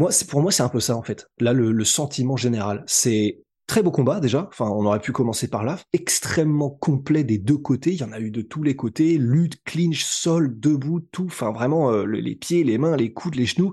moi, 0.00 0.10
c'est 0.12 0.26
pour 0.26 0.40
moi 0.40 0.50
c'est 0.50 0.62
un 0.62 0.70
peu 0.70 0.80
ça 0.80 0.96
en 0.96 1.02
fait. 1.02 1.28
Là, 1.40 1.52
le, 1.52 1.84
sentiment 1.84 2.36
général, 2.36 2.82
c'est 2.86 3.42
Très 3.66 3.84
beau 3.84 3.92
combat 3.92 4.18
déjà, 4.18 4.48
enfin 4.48 4.64
on 4.64 4.84
aurait 4.84 4.98
pu 4.98 5.12
commencer 5.12 5.46
par 5.46 5.62
là, 5.62 5.78
extrêmement 5.92 6.70
complet 6.70 7.22
des 7.22 7.38
deux 7.38 7.56
côtés, 7.56 7.92
il 7.92 8.00
y 8.00 8.02
en 8.02 8.10
a 8.10 8.18
eu 8.18 8.32
de 8.32 8.42
tous 8.42 8.64
les 8.64 8.74
côtés, 8.74 9.16
lutte, 9.16 9.62
clinch, 9.62 10.02
sol, 10.02 10.58
debout, 10.58 10.98
tout, 10.98 11.26
enfin 11.26 11.52
vraiment 11.52 11.92
euh, 11.92 12.04
les 12.04 12.34
pieds, 12.34 12.64
les 12.64 12.78
mains, 12.78 12.96
les 12.96 13.12
coudes, 13.12 13.36
les 13.36 13.46
genoux, 13.46 13.72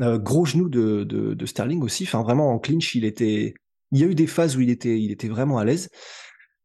euh, 0.00 0.16
gros 0.16 0.44
genoux 0.44 0.68
de, 0.68 1.02
de, 1.02 1.44
Sterling 1.46 1.82
aussi, 1.82 2.04
enfin 2.04 2.22
vraiment 2.22 2.52
en 2.52 2.60
clinch 2.60 2.94
il 2.94 3.04
était, 3.04 3.54
il 3.90 3.98
y 3.98 4.04
a 4.04 4.06
eu 4.06 4.14
des 4.14 4.28
phases 4.28 4.56
où 4.56 4.60
il 4.60 4.70
était, 4.70 5.00
il 5.00 5.10
était 5.10 5.26
vraiment 5.26 5.58
à 5.58 5.64
l'aise, 5.64 5.88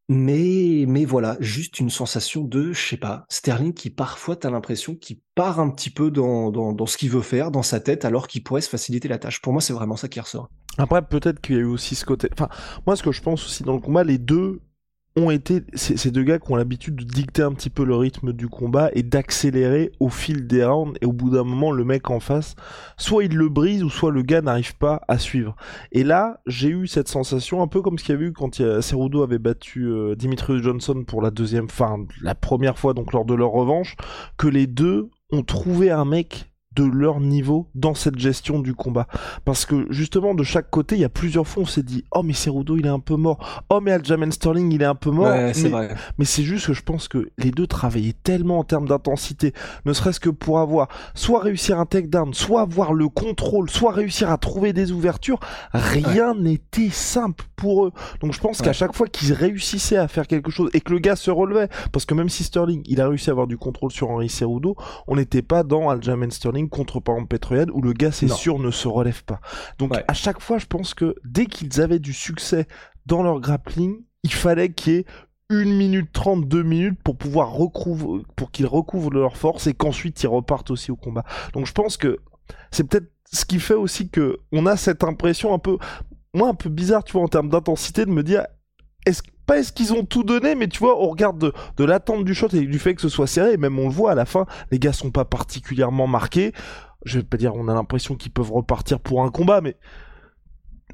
mais, 0.08 0.84
mais 0.88 1.04
voilà, 1.04 1.36
juste 1.40 1.80
une 1.80 1.90
sensation 1.90 2.42
de, 2.42 2.72
je 2.72 2.88
sais 2.88 2.96
pas, 2.96 3.24
Sterling 3.28 3.72
qui 3.72 3.90
parfois 3.90 4.36
t'as 4.36 4.50
l'impression 4.50 4.94
qu'il 4.94 5.18
part 5.34 5.60
un 5.60 5.70
petit 5.70 5.90
peu 5.90 6.10
dans, 6.10 6.50
dans, 6.50 6.72
dans 6.72 6.86
ce 6.86 6.96
qu'il 6.96 7.10
veut 7.10 7.22
faire, 7.22 7.50
dans 7.50 7.62
sa 7.62 7.80
tête, 7.80 8.04
alors 8.04 8.26
qu'il 8.28 8.42
pourrait 8.42 8.60
se 8.60 8.68
faciliter 8.68 9.08
la 9.08 9.18
tâche. 9.18 9.40
Pour 9.40 9.52
moi, 9.52 9.62
c'est 9.62 9.72
vraiment 9.72 9.96
ça 9.96 10.08
qui 10.08 10.20
ressort. 10.20 10.48
Après, 10.78 11.02
peut-être 11.02 11.40
qu'il 11.40 11.56
y 11.56 11.58
a 11.58 11.62
eu 11.62 11.66
aussi 11.66 11.94
ce 11.94 12.04
côté. 12.04 12.28
Enfin, 12.32 12.48
moi, 12.86 12.96
ce 12.96 13.02
que 13.02 13.12
je 13.12 13.22
pense 13.22 13.44
aussi 13.44 13.62
dans 13.62 13.74
le 13.74 13.80
combat, 13.80 14.04
les 14.04 14.18
deux 14.18 14.60
ont 15.16 15.30
été 15.30 15.62
ces 15.74 16.10
deux 16.10 16.22
gars 16.22 16.38
qui 16.38 16.50
ont 16.50 16.56
l'habitude 16.56 16.96
de 16.96 17.04
dicter 17.04 17.42
un 17.42 17.52
petit 17.52 17.70
peu 17.70 17.84
le 17.84 17.94
rythme 17.94 18.32
du 18.32 18.48
combat 18.48 18.90
et 18.94 19.02
d'accélérer 19.02 19.92
au 20.00 20.08
fil 20.08 20.46
des 20.46 20.64
rounds. 20.64 20.96
Et 21.02 21.06
au 21.06 21.12
bout 21.12 21.30
d'un 21.30 21.44
moment 21.44 21.70
le 21.70 21.84
mec 21.84 22.10
en 22.10 22.20
face 22.20 22.54
soit 22.96 23.24
il 23.24 23.36
le 23.36 23.48
brise 23.48 23.82
ou 23.84 23.90
soit 23.90 24.10
le 24.10 24.22
gars 24.22 24.40
n'arrive 24.40 24.76
pas 24.76 25.02
à 25.08 25.18
suivre. 25.18 25.56
Et 25.92 26.04
là 26.04 26.40
j'ai 26.46 26.68
eu 26.68 26.86
cette 26.86 27.08
sensation 27.08 27.62
un 27.62 27.66
peu 27.66 27.82
comme 27.82 27.98
ce 27.98 28.04
qu'il 28.04 28.14
y 28.14 28.18
a 28.18 28.20
eu 28.22 28.32
quand 28.32 28.58
il 28.58 28.82
Cerudo 28.82 29.22
avait 29.22 29.38
battu 29.38 29.86
euh, 29.86 30.14
Dimitrius 30.14 30.62
Johnson 30.62 31.04
pour 31.06 31.20
la 31.20 31.30
deuxième 31.30 31.68
fin 31.68 31.98
la 32.22 32.34
première 32.34 32.78
fois 32.78 32.94
donc 32.94 33.12
lors 33.12 33.24
de 33.24 33.34
leur 33.34 33.50
revanche 33.50 33.96
que 34.38 34.48
les 34.48 34.66
deux 34.66 35.10
ont 35.30 35.42
trouvé 35.42 35.90
un 35.90 36.04
mec 36.04 36.51
de 36.74 36.84
leur 36.84 37.20
niveau 37.20 37.68
dans 37.74 37.94
cette 37.94 38.18
gestion 38.18 38.58
du 38.58 38.74
combat. 38.74 39.06
Parce 39.44 39.66
que 39.66 39.86
justement, 39.90 40.34
de 40.34 40.42
chaque 40.42 40.70
côté, 40.70 40.96
il 40.96 41.00
y 41.00 41.04
a 41.04 41.08
plusieurs 41.08 41.46
fois, 41.46 41.64
on 41.64 41.66
s'est 41.66 41.82
dit, 41.82 42.04
oh 42.12 42.22
mais 42.22 42.32
Cerudo 42.32 42.76
il 42.76 42.86
est 42.86 42.90
un 42.90 43.00
peu 43.00 43.16
mort, 43.16 43.64
oh 43.68 43.80
mais 43.80 43.92
Aljamain 43.92 44.30
Sterling 44.30 44.72
il 44.72 44.82
est 44.82 44.86
un 44.86 44.94
peu 44.94 45.10
mort. 45.10 45.34
mais, 46.18 46.24
c'est 46.24 46.42
juste 46.42 46.66
que 46.66 46.72
je 46.72 46.82
pense 46.82 47.08
que 47.08 47.30
les 47.38 47.50
deux 47.50 47.66
travaillaient 47.66 48.14
tellement 48.22 48.58
en 48.58 48.64
termes 48.64 48.88
d'intensité, 48.88 49.52
ne 49.84 49.92
serait-ce 49.92 50.20
que 50.20 50.30
pour 50.30 50.60
avoir 50.60 50.88
soit 51.14 51.40
réussir 51.40 51.78
un 51.78 51.86
takedown, 51.86 52.32
soit 52.32 52.62
avoir 52.62 52.94
le 52.94 53.08
contrôle, 53.08 53.68
soit 53.68 53.92
réussir 53.92 54.30
à 54.30 54.38
trouver 54.38 54.72
des 54.72 54.92
ouvertures, 54.92 55.40
rien 55.72 56.34
n'était 56.34 56.90
simple 56.90 57.44
pour 57.56 57.86
eux. 57.86 57.92
Donc 58.20 58.32
je 58.32 58.40
pense 58.40 58.62
qu'à 58.62 58.72
chaque 58.72 58.94
fois 58.94 59.06
qu'ils 59.06 59.32
réussissaient 59.32 59.96
à 59.96 60.08
faire 60.08 60.26
quelque 60.26 60.50
chose 60.50 60.70
et 60.72 60.80
que 60.80 60.92
le 60.92 60.98
gars 60.98 61.16
se 61.16 61.30
relevait, 61.30 61.68
parce 61.92 62.04
que 62.04 62.14
même 62.14 62.28
si 62.28 62.44
Sterling 62.44 62.82
il 62.86 63.00
a 63.00 63.08
réussi 63.08 63.30
à 63.30 63.32
avoir 63.32 63.46
du 63.46 63.58
contrôle 63.58 63.90
sur 63.92 64.10
Henry 64.10 64.28
Cerudo, 64.28 64.76
on 65.06 65.16
n'était 65.16 65.42
pas 65.42 65.62
dans 65.62 65.88
Aljamain 65.88 66.30
Sterling 66.30 66.61
contre 66.68 67.00
par 67.00 67.16
exemple 67.16 67.70
où 67.72 67.82
le 67.82 67.92
gars 67.92 68.12
c'est 68.12 68.28
sûr 68.28 68.58
ne 68.58 68.70
se 68.70 68.88
relève 68.88 69.24
pas. 69.24 69.40
Donc 69.78 69.92
à 70.06 70.14
chaque 70.14 70.40
fois 70.40 70.58
je 70.58 70.66
pense 70.66 70.94
que 70.94 71.14
dès 71.24 71.46
qu'ils 71.46 71.80
avaient 71.80 71.98
du 71.98 72.12
succès 72.12 72.66
dans 73.06 73.22
leur 73.22 73.40
grappling, 73.40 74.02
il 74.22 74.32
fallait 74.32 74.72
qu'il 74.72 74.92
y 74.92 74.96
ait 74.96 75.04
une 75.50 75.76
minute 75.76 76.12
trente, 76.12 76.48
deux 76.48 76.62
minutes 76.62 76.98
pour 77.02 77.16
pouvoir 77.16 77.52
recouvrir, 77.52 78.22
pour 78.36 78.50
qu'ils 78.50 78.66
recouvrent 78.66 79.10
leur 79.10 79.36
force 79.36 79.66
et 79.66 79.74
qu'ensuite 79.74 80.22
ils 80.22 80.28
repartent 80.28 80.70
aussi 80.70 80.90
au 80.90 80.96
combat. 80.96 81.24
Donc 81.52 81.66
je 81.66 81.72
pense 81.72 81.96
que 81.96 82.18
c'est 82.70 82.84
peut-être 82.84 83.12
ce 83.32 83.44
qui 83.44 83.60
fait 83.60 83.74
aussi 83.74 84.08
que 84.08 84.38
on 84.52 84.66
a 84.66 84.76
cette 84.76 85.04
impression 85.04 85.54
un 85.54 85.58
peu, 85.58 85.78
moi 86.34 86.48
un 86.48 86.54
peu 86.54 86.68
bizarre, 86.68 87.04
tu 87.04 87.12
vois, 87.12 87.22
en 87.22 87.28
termes 87.28 87.48
d'intensité, 87.48 88.04
de 88.04 88.10
me 88.10 88.22
dire, 88.22 88.46
est-ce 89.06 89.22
pas 89.46 89.58
est-ce 89.58 89.72
qu'ils 89.72 89.92
ont 89.92 90.04
tout 90.04 90.22
donné, 90.22 90.54
mais 90.54 90.68
tu 90.68 90.78
vois, 90.78 91.02
on 91.02 91.08
regarde 91.08 91.38
de, 91.38 91.52
de 91.76 91.84
l'attente 91.84 92.24
du 92.24 92.34
shot 92.34 92.48
et 92.52 92.60
du 92.60 92.78
fait 92.78 92.94
que 92.94 93.02
ce 93.02 93.08
soit 93.08 93.26
serré, 93.26 93.54
et 93.54 93.56
même 93.56 93.78
on 93.78 93.88
le 93.88 93.94
voit 93.94 94.12
à 94.12 94.14
la 94.14 94.24
fin, 94.24 94.46
les 94.70 94.78
gars 94.78 94.92
sont 94.92 95.10
pas 95.10 95.24
particulièrement 95.24 96.06
marqués. 96.06 96.52
Je 97.04 97.18
vais 97.18 97.24
pas 97.24 97.36
dire, 97.36 97.54
on 97.56 97.66
a 97.68 97.74
l'impression 97.74 98.14
qu'ils 98.14 98.32
peuvent 98.32 98.52
repartir 98.52 99.00
pour 99.00 99.24
un 99.24 99.30
combat, 99.30 99.60
mais 99.60 99.76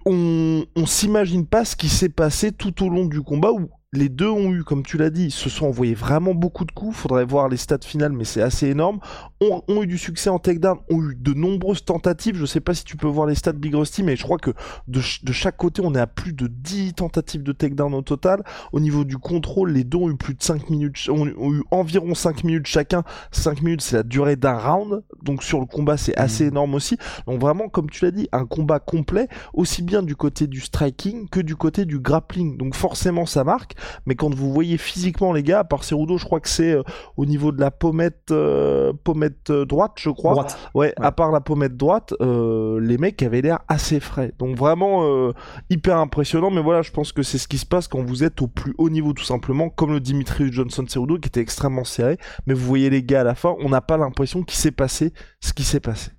on, 0.06 0.64
on 0.74 0.86
s'imagine 0.86 1.46
pas 1.46 1.64
ce 1.64 1.76
qui 1.76 1.88
s'est 1.88 2.08
passé 2.08 2.52
tout 2.52 2.82
au 2.82 2.88
long 2.88 3.04
du 3.04 3.20
combat 3.20 3.52
où 3.52 3.68
les 3.94 4.10
deux 4.10 4.28
ont 4.28 4.52
eu, 4.52 4.64
comme 4.64 4.82
tu 4.82 4.98
l'as 4.98 5.08
dit, 5.08 5.30
se 5.30 5.48
sont 5.48 5.66
envoyés 5.66 5.94
vraiment 5.94 6.34
beaucoup 6.34 6.66
de 6.66 6.72
coups. 6.72 6.94
Faudrait 6.94 7.24
voir 7.24 7.48
les 7.48 7.56
stats 7.56 7.78
finales, 7.82 8.12
mais 8.12 8.24
c'est 8.24 8.42
assez 8.42 8.68
énorme. 8.68 9.00
Ont, 9.40 9.62
ont, 9.66 9.82
eu 9.82 9.86
du 9.86 9.96
succès 9.96 10.28
en 10.28 10.38
takedown, 10.38 10.78
ont 10.90 11.02
eu 11.02 11.14
de 11.14 11.32
nombreuses 11.32 11.82
tentatives. 11.82 12.36
Je 12.36 12.44
sais 12.44 12.60
pas 12.60 12.74
si 12.74 12.84
tu 12.84 12.98
peux 12.98 13.06
voir 13.06 13.26
les 13.26 13.34
stats 13.34 13.52
Big 13.52 13.74
Rusty, 13.74 14.02
mais 14.02 14.14
je 14.14 14.24
crois 14.24 14.36
que 14.36 14.50
de, 14.88 15.00
de 15.22 15.32
chaque 15.32 15.56
côté, 15.56 15.80
on 15.82 15.94
est 15.94 16.00
à 16.00 16.06
plus 16.06 16.34
de 16.34 16.48
10 16.48 16.94
tentatives 16.94 17.42
de 17.42 17.52
takedown 17.52 17.94
au 17.94 18.02
total. 18.02 18.44
Au 18.72 18.80
niveau 18.80 19.04
du 19.04 19.16
contrôle, 19.16 19.70
les 19.70 19.84
deux 19.84 19.96
ont 19.96 20.10
eu 20.10 20.16
plus 20.16 20.34
de 20.34 20.42
5 20.42 20.68
minutes, 20.68 21.08
ont, 21.08 21.26
eu 21.26 21.62
environ 21.70 22.14
5 22.14 22.44
minutes 22.44 22.66
chacun. 22.66 23.04
5 23.32 23.62
minutes, 23.62 23.80
c'est 23.80 23.96
la 23.96 24.02
durée 24.02 24.36
d'un 24.36 24.58
round. 24.58 25.02
Donc 25.22 25.42
sur 25.42 25.60
le 25.60 25.66
combat, 25.66 25.96
c'est 25.96 26.16
assez 26.18 26.44
mmh. 26.44 26.48
énorme 26.48 26.74
aussi. 26.74 26.98
Donc 27.26 27.40
vraiment, 27.40 27.70
comme 27.70 27.88
tu 27.88 28.04
l'as 28.04 28.10
dit, 28.10 28.28
un 28.32 28.44
combat 28.44 28.80
complet, 28.80 29.28
aussi 29.54 29.80
bien 29.80 30.02
du 30.02 30.14
côté 30.14 30.46
du 30.46 30.60
striking 30.60 31.26
que 31.30 31.40
du 31.40 31.56
côté 31.56 31.86
du 31.86 31.98
grappling. 32.00 32.58
Donc 32.58 32.74
forcément, 32.74 33.24
ça 33.24 33.44
marque 33.44 33.77
mais 34.06 34.14
quand 34.14 34.34
vous 34.34 34.52
voyez 34.52 34.78
physiquement 34.78 35.32
les 35.32 35.42
gars, 35.42 35.60
à 35.60 35.64
part 35.64 35.84
Cerudo, 35.84 36.18
je 36.18 36.24
crois 36.24 36.40
que 36.40 36.48
c'est 36.48 36.72
euh, 36.72 36.82
au 37.16 37.26
niveau 37.26 37.52
de 37.52 37.60
la 37.60 37.70
pommette, 37.70 38.30
euh, 38.30 38.92
pommette 39.04 39.50
euh, 39.50 39.64
droite, 39.64 39.92
je 39.96 40.10
crois. 40.10 40.32
Droite. 40.32 40.58
Ouais, 40.74 40.92
à 40.96 41.12
part 41.12 41.32
la 41.32 41.40
pommette 41.40 41.76
droite, 41.76 42.14
les 42.20 42.98
mecs 42.98 43.22
avaient 43.22 43.42
l'air 43.42 43.60
assez 43.68 44.00
frais. 44.00 44.32
Donc 44.38 44.56
vraiment 44.56 45.32
hyper 45.70 45.98
impressionnant, 45.98 46.50
mais 46.50 46.62
voilà, 46.62 46.82
je 46.82 46.90
pense 46.90 47.12
que 47.12 47.22
c'est 47.22 47.38
ce 47.38 47.48
qui 47.48 47.58
se 47.58 47.66
passe 47.66 47.88
quand 47.88 48.02
vous 48.02 48.24
êtes 48.24 48.42
au 48.42 48.48
plus 48.48 48.74
haut 48.78 48.90
niveau, 48.90 49.12
tout 49.12 49.24
simplement, 49.24 49.68
comme 49.68 49.92
le 49.92 50.00
Dimitri 50.00 50.52
Johnson 50.52 50.84
Cerudo 50.86 51.18
qui 51.18 51.28
était 51.28 51.40
extrêmement 51.40 51.84
serré, 51.84 52.18
mais 52.46 52.54
vous 52.54 52.64
voyez 52.66 52.90
les 52.90 53.02
gars 53.02 53.22
à 53.22 53.24
la 53.24 53.34
fin, 53.34 53.54
on 53.60 53.68
n'a 53.68 53.80
pas 53.80 53.96
l'impression 53.96 54.42
qu'il 54.42 54.58
s'est 54.58 54.70
passé 54.70 55.12
ce 55.40 55.52
qui 55.52 55.64
s'est 55.64 55.80
passé. 55.80 56.10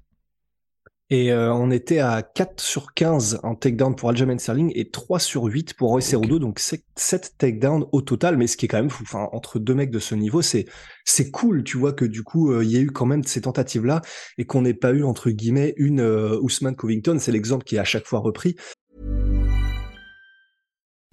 Et 1.12 1.32
euh, 1.32 1.52
on 1.52 1.72
était 1.72 1.98
à 1.98 2.22
4 2.22 2.62
sur 2.62 2.94
15 2.94 3.40
en 3.42 3.56
takedown 3.56 3.96
pour 3.96 4.10
Aljamain 4.10 4.38
Sterling 4.38 4.72
et 4.76 4.92
3 4.92 5.18
sur 5.20 5.46
8 5.46 5.74
pour 5.74 5.90
Roy 5.90 6.02
Cerudo, 6.02 6.38
donc 6.38 6.60
7 6.60 7.34
takedowns 7.36 7.88
au 7.92 8.02
total, 8.02 8.38
mais 8.38 8.46
ce 8.46 8.58
qui 8.58 8.66
est 8.66 8.68
quand 8.68 8.78
même 8.78 8.92
fou, 8.92 9.04
enfin, 9.04 9.28
entre 9.32 9.58
deux 9.58 9.74
mecs 9.74 9.90
de 9.90 9.98
ce 9.98 10.14
niveau, 10.14 10.44
c'est 10.44 10.68
c'est 11.06 11.32
cool, 11.32 11.64
tu 11.64 11.78
vois, 11.80 11.94
que 11.94 12.06
du 12.06 12.22
coup, 12.22 12.52
euh, 12.52 12.64
il 12.64 12.70
y 12.70 12.78
a 12.78 12.80
eu 12.80 12.92
quand 12.92 13.08
même 13.08 13.24
ces 13.24 13.42
tentatives-là 13.42 14.02
et 14.38 14.46
qu'on 14.46 14.62
n'ait 14.62 14.76
pas 14.76 14.92
eu, 14.92 15.04
entre 15.04 15.32
guillemets, 15.32 15.74
une 15.78 16.02
euh, 16.02 16.38
Ousmane 16.42 16.76
Covington, 16.76 17.18
c'est 17.20 17.32
l'exemple 17.32 17.64
qui 17.64 17.78
est 17.78 17.80
à 17.80 17.84
chaque 17.84 18.06
fois 18.06 18.20
repris. 18.20 18.56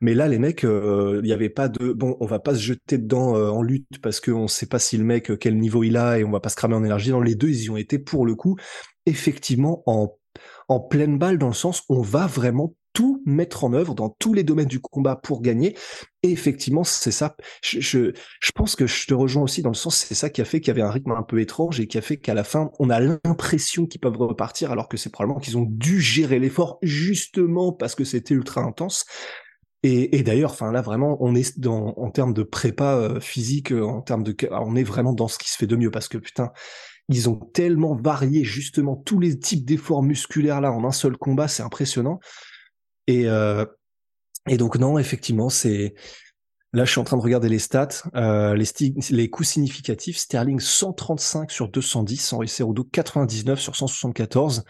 Mais 0.00 0.14
là, 0.14 0.28
les 0.28 0.38
mecs, 0.38 0.62
il 0.62 1.20
n'y 1.22 1.32
avait 1.32 1.48
pas 1.48 1.68
de 1.68 1.92
bon, 1.92 2.16
on 2.20 2.26
va 2.26 2.38
pas 2.38 2.54
se 2.54 2.60
jeter 2.60 2.98
dedans 2.98 3.36
euh, 3.36 3.50
en 3.50 3.62
lutte 3.62 4.00
parce 4.02 4.20
qu'on 4.20 4.42
ne 4.42 4.48
sait 4.48 4.66
pas 4.66 4.78
si 4.78 4.96
le 4.96 5.04
mec 5.04 5.30
euh, 5.30 5.36
quel 5.36 5.56
niveau 5.56 5.82
il 5.82 5.96
a 5.96 6.18
et 6.18 6.24
on 6.24 6.30
va 6.30 6.40
pas 6.40 6.48
se 6.48 6.56
cramer 6.56 6.74
en 6.74 6.84
énergie. 6.84 7.10
Dans 7.10 7.20
les 7.20 7.34
deux, 7.34 7.48
ils 7.48 7.64
y 7.64 7.70
ont 7.70 7.76
été 7.76 7.98
pour 7.98 8.26
le 8.26 8.34
coup, 8.34 8.56
effectivement 9.06 9.82
en 9.86 10.16
en 10.68 10.80
pleine 10.80 11.16
balle 11.16 11.38
dans 11.38 11.46
le 11.46 11.54
sens 11.54 11.82
on 11.88 12.02
va 12.02 12.26
vraiment 12.26 12.74
tout 12.92 13.22
mettre 13.26 13.64
en 13.64 13.74
œuvre 13.74 13.94
dans 13.94 14.08
tous 14.08 14.32
les 14.32 14.42
domaines 14.42 14.68
du 14.68 14.80
combat 14.80 15.16
pour 15.16 15.42
gagner. 15.42 15.76
Et 16.22 16.32
effectivement, 16.32 16.82
c'est 16.82 17.10
ça. 17.10 17.36
Je, 17.62 17.78
je, 17.78 18.12
je, 18.40 18.50
pense 18.54 18.74
que 18.74 18.86
je 18.86 19.06
te 19.06 19.12
rejoins 19.12 19.42
aussi 19.42 19.60
dans 19.60 19.68
le 19.68 19.74
sens, 19.74 19.96
c'est 19.96 20.14
ça 20.14 20.30
qui 20.30 20.40
a 20.40 20.46
fait 20.46 20.60
qu'il 20.60 20.68
y 20.68 20.70
avait 20.70 20.80
un 20.80 20.90
rythme 20.90 21.10
un 21.10 21.22
peu 21.22 21.38
étrange 21.40 21.78
et 21.78 21.86
qui 21.88 21.98
a 21.98 22.00
fait 22.00 22.16
qu'à 22.16 22.32
la 22.32 22.42
fin, 22.42 22.70
on 22.78 22.88
a 22.88 22.98
l'impression 22.98 23.86
qu'ils 23.86 24.00
peuvent 24.00 24.16
repartir 24.16 24.72
alors 24.72 24.88
que 24.88 24.96
c'est 24.96 25.10
probablement 25.10 25.40
qu'ils 25.40 25.58
ont 25.58 25.66
dû 25.68 26.00
gérer 26.00 26.38
l'effort 26.38 26.78
justement 26.80 27.70
parce 27.70 27.94
que 27.94 28.04
c'était 28.04 28.32
ultra 28.32 28.62
intense. 28.62 29.04
Et, 29.82 30.22
d'ailleurs, 30.24 30.50
enfin 30.50 30.72
là 30.72 30.80
vraiment, 30.80 31.16
on 31.20 31.36
est 31.36 31.64
en 31.68 32.10
termes 32.10 32.32
de 32.32 32.42
prépa 32.42 32.96
euh, 32.96 33.20
physique, 33.20 33.72
euh, 33.72 33.84
en 33.84 34.00
termes 34.00 34.24
de, 34.24 34.34
on 34.50 34.74
est 34.74 34.82
vraiment 34.82 35.12
dans 35.12 35.28
ce 35.28 35.38
qui 35.38 35.48
se 35.48 35.56
fait 35.56 35.68
de 35.68 35.76
mieux 35.76 35.92
parce 35.92 36.08
que 36.08 36.18
putain, 36.18 36.50
ils 37.08 37.28
ont 37.28 37.36
tellement 37.36 37.94
varié 37.94 38.42
justement 38.42 38.96
tous 38.96 39.20
les 39.20 39.38
types 39.38 39.64
d'efforts 39.64 40.02
musculaires 40.02 40.60
là 40.60 40.72
en 40.72 40.84
un 40.84 40.92
seul 40.92 41.16
combat, 41.16 41.46
c'est 41.46 41.62
impressionnant. 41.62 42.18
Et 43.06 43.28
euh, 43.28 43.64
donc 44.48 44.76
non, 44.76 44.98
effectivement, 44.98 45.50
c'est 45.50 45.94
là 46.72 46.84
je 46.84 46.90
suis 46.90 47.00
en 47.00 47.04
train 47.04 47.16
de 47.16 47.22
regarder 47.22 47.48
les 47.48 47.60
stats, 47.60 48.02
les, 48.14 48.66
les 49.10 49.30
coups 49.30 49.48
significatifs. 49.48 50.16
Sterling 50.16 50.58
135 50.58 51.52
sur 51.52 51.68
210, 51.68 52.32
Henri 52.32 52.48
Cerudo 52.48 52.82
99 52.82 53.60
sur 53.60 53.76
174 53.76 54.64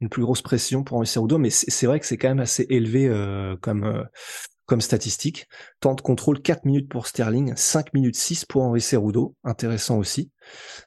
une 0.00 0.08
plus 0.08 0.22
grosse 0.22 0.42
pression 0.42 0.82
pour 0.82 0.96
Henri 0.96 1.06
Cerudo, 1.06 1.38
mais 1.38 1.50
c'est 1.50 1.86
vrai 1.86 2.00
que 2.00 2.06
c'est 2.06 2.16
quand 2.16 2.28
même 2.28 2.40
assez 2.40 2.66
élevé 2.70 3.06
euh, 3.08 3.56
comme 3.60 3.84
euh, 3.84 4.02
comme 4.66 4.80
statistique. 4.80 5.46
Temps 5.80 5.94
de 5.94 6.00
contrôle 6.00 6.40
4 6.40 6.64
minutes 6.64 6.88
pour 6.88 7.06
Sterling, 7.06 7.52
5 7.56 7.92
minutes 7.92 8.16
6 8.16 8.44
pour 8.44 8.62
Henri 8.62 8.80
Cerudo, 8.80 9.34
intéressant 9.44 9.98
aussi. 9.98 10.30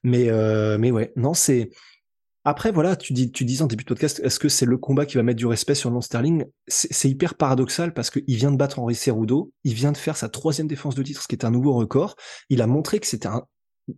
Mais 0.04 0.30
euh, 0.30 0.78
mais 0.80 0.92
ouais, 0.92 1.12
non, 1.16 1.34
c'est 1.34 1.70
après 2.46 2.72
voilà, 2.72 2.96
tu 2.96 3.14
dis 3.14 3.28
disais 3.28 3.62
en 3.62 3.68
début 3.68 3.84
de 3.84 3.88
podcast, 3.88 4.20
est-ce 4.24 4.40
que 4.40 4.50
c'est 4.50 4.66
le 4.66 4.78
combat 4.78 5.06
qui 5.06 5.16
va 5.16 5.24
mettre 5.24 5.38
du 5.38 5.46
respect 5.46 5.76
sur 5.76 5.90
le 5.90 5.96
nom 5.96 6.02
Sterling? 6.02 6.46
C'est 6.68 7.10
hyper 7.10 7.36
paradoxal 7.36 7.94
parce 7.94 8.10
qu'il 8.10 8.36
vient 8.36 8.52
de 8.52 8.58
battre 8.58 8.80
Henri 8.80 8.96
Cerudo, 8.96 9.54
il 9.64 9.74
vient 9.74 9.92
de 9.92 9.98
faire 9.98 10.18
sa 10.18 10.28
troisième 10.28 10.68
défense 10.68 10.96
de 10.96 11.04
titre, 11.04 11.22
ce 11.22 11.28
qui 11.28 11.36
est 11.36 11.46
un 11.46 11.52
nouveau 11.52 11.74
record. 11.74 12.16
Il 12.50 12.62
a 12.62 12.68
montré 12.68 13.00
que 13.00 13.08
c'était 13.08 13.28
un 13.28 13.44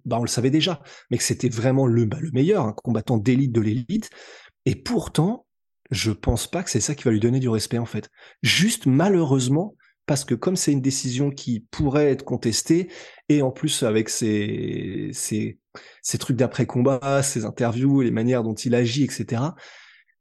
bah 0.04 0.18
on 0.20 0.24
le 0.24 0.28
savait 0.28 0.50
déjà, 0.50 0.82
mais 1.10 1.18
que 1.18 1.24
c'était 1.24 1.50
vraiment 1.50 1.86
le, 1.86 2.06
bah, 2.06 2.18
le 2.20 2.32
meilleur, 2.32 2.66
un 2.66 2.74
combattant 2.74 3.18
d'élite 3.18 3.52
de 3.52 3.62
l'élite. 3.62 4.10
Et 4.66 4.76
pourtant, 4.76 5.46
je 5.92 6.12
pense 6.12 6.48
pas 6.48 6.64
que 6.64 6.70
c'est 6.70 6.80
ça 6.80 6.96
qui 6.96 7.04
va 7.04 7.12
lui 7.12 7.20
donner 7.20 7.40
du 7.40 7.50
respect 7.50 7.78
en 7.78 7.86
fait. 7.86 8.10
Juste 8.42 8.86
malheureusement 8.86 9.76
parce 10.06 10.24
que 10.24 10.36
comme 10.36 10.56
c'est 10.56 10.72
une 10.72 10.82
décision 10.82 11.32
qui 11.32 11.62
pourrait 11.72 12.12
être 12.12 12.24
contestée 12.24 12.90
et 13.30 13.42
en 13.42 13.52
plus 13.52 13.84
avec 13.84 14.10
ses 14.10 15.10
ses, 15.14 15.60
trucs 16.20 16.38
d'après 16.38 16.66
combat, 16.66 17.22
ses 17.24 17.46
interviews, 17.46 18.02
les 18.02 18.12
manières 18.12 18.44
dont 18.44 18.54
il 18.54 18.76
agit, 18.76 19.04
etc. 19.04 19.42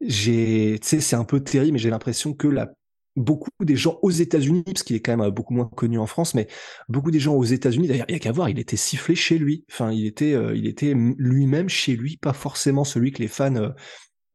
J'ai, 0.00 0.78
tu 0.82 0.88
sais, 0.88 1.00
c'est 1.00 1.16
un 1.16 1.24
peu 1.24 1.40
terrible, 1.40 1.74
mais 1.74 1.78
j'ai 1.78 1.90
l'impression 1.90 2.34
que 2.34 2.48
la 2.48 2.72
beaucoup 3.16 3.50
des 3.60 3.76
gens 3.76 3.98
aux 4.02 4.10
États-Unis, 4.10 4.64
parce 4.64 4.82
qu'il 4.82 4.96
est 4.96 5.00
quand 5.00 5.16
même 5.16 5.30
beaucoup 5.30 5.54
moins 5.54 5.66
connu 5.66 5.98
en 5.98 6.06
France, 6.06 6.34
mais 6.34 6.48
beaucoup 6.88 7.12
des 7.12 7.20
gens 7.20 7.34
aux 7.34 7.44
États-Unis, 7.44 7.86
d'ailleurs, 7.86 8.06
il 8.08 8.12
y 8.12 8.16
a 8.16 8.18
qu'à 8.18 8.32
voir, 8.32 8.48
il 8.48 8.58
était 8.58 8.76
sifflé 8.76 9.14
chez 9.14 9.38
lui. 9.38 9.64
Enfin, 9.70 9.92
il 9.92 10.06
était, 10.06 10.34
euh, 10.34 10.56
il 10.56 10.66
était 10.66 10.94
lui-même 10.94 11.68
chez 11.68 11.94
lui, 11.94 12.16
pas 12.16 12.32
forcément 12.32 12.82
celui 12.84 13.12
que 13.12 13.22
les 13.22 13.28
fans 13.28 13.54
euh, 13.54 13.68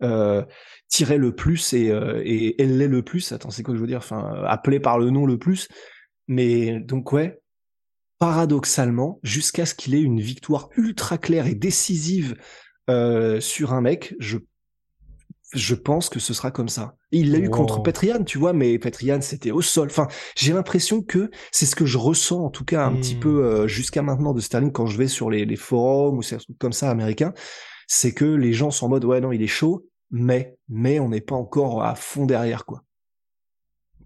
euh, 0.01 0.43
tirait 0.87 1.17
le 1.17 1.35
plus 1.35 1.73
et, 1.73 1.89
euh, 1.89 2.21
et 2.23 2.61
elle 2.61 2.77
l'est 2.77 2.87
le 2.87 3.03
plus. 3.03 3.31
Attends, 3.31 3.51
c'est 3.51 3.63
quoi 3.63 3.73
que 3.73 3.77
je 3.77 3.81
veux 3.81 3.87
dire? 3.87 3.99
Enfin, 3.99 4.43
appelé 4.47 4.79
par 4.79 4.99
le 4.99 5.09
nom 5.09 5.25
le 5.25 5.37
plus. 5.37 5.67
Mais 6.27 6.79
donc 6.79 7.11
ouais, 7.11 7.39
paradoxalement, 8.19 9.19
jusqu'à 9.23 9.65
ce 9.65 9.73
qu'il 9.73 9.95
ait 9.95 10.01
une 10.01 10.19
victoire 10.19 10.69
ultra 10.77 11.17
claire 11.17 11.47
et 11.47 11.55
décisive 11.55 12.35
euh, 12.89 13.39
sur 13.39 13.73
un 13.73 13.81
mec, 13.81 14.15
je 14.19 14.37
je 15.53 15.73
pense 15.73 16.09
que 16.09 16.19
ce 16.19 16.31
sera 16.35 16.51
comme 16.51 16.69
ça. 16.69 16.95
Il 17.11 17.31
l'a 17.31 17.39
eu 17.39 17.49
contre 17.49 17.81
Petrian, 17.81 18.23
tu 18.23 18.37
vois, 18.37 18.53
mais 18.53 18.77
Petrian 18.77 19.19
c'était 19.19 19.49
au 19.49 19.63
sol. 19.63 19.87
Enfin, 19.89 20.07
j'ai 20.35 20.53
l'impression 20.53 21.01
que 21.01 21.31
c'est 21.51 21.65
ce 21.65 21.75
que 21.75 21.87
je 21.87 21.97
ressens 21.97 22.43
en 22.43 22.51
tout 22.51 22.65
cas 22.65 22.85
un 22.85 22.95
petit 22.95 23.15
hmm. 23.15 23.19
peu 23.19 23.43
euh, 23.43 23.67
jusqu'à 23.67 24.03
maintenant 24.03 24.33
de 24.33 24.41
Sterling 24.41 24.71
quand 24.71 24.85
je 24.85 24.97
vais 24.99 25.07
sur 25.07 25.31
les, 25.31 25.45
les 25.45 25.55
forums 25.55 26.19
ou 26.19 26.21
ces 26.21 26.37
trucs 26.37 26.59
comme 26.59 26.73
ça 26.73 26.91
américains, 26.91 27.33
c'est 27.87 28.13
que 28.13 28.25
les 28.25 28.53
gens 28.53 28.69
sont 28.69 28.85
en 28.85 28.89
mode 28.89 29.05
ouais 29.05 29.21
non 29.21 29.31
il 29.31 29.41
est 29.41 29.47
chaud, 29.47 29.88
mais, 30.11 30.57
mais 30.67 30.99
on 30.99 31.09
n'est 31.09 31.21
pas 31.21 31.35
encore 31.35 31.83
à 31.83 31.95
fond 31.95 32.25
derrière, 32.25 32.65
quoi. 32.65 32.83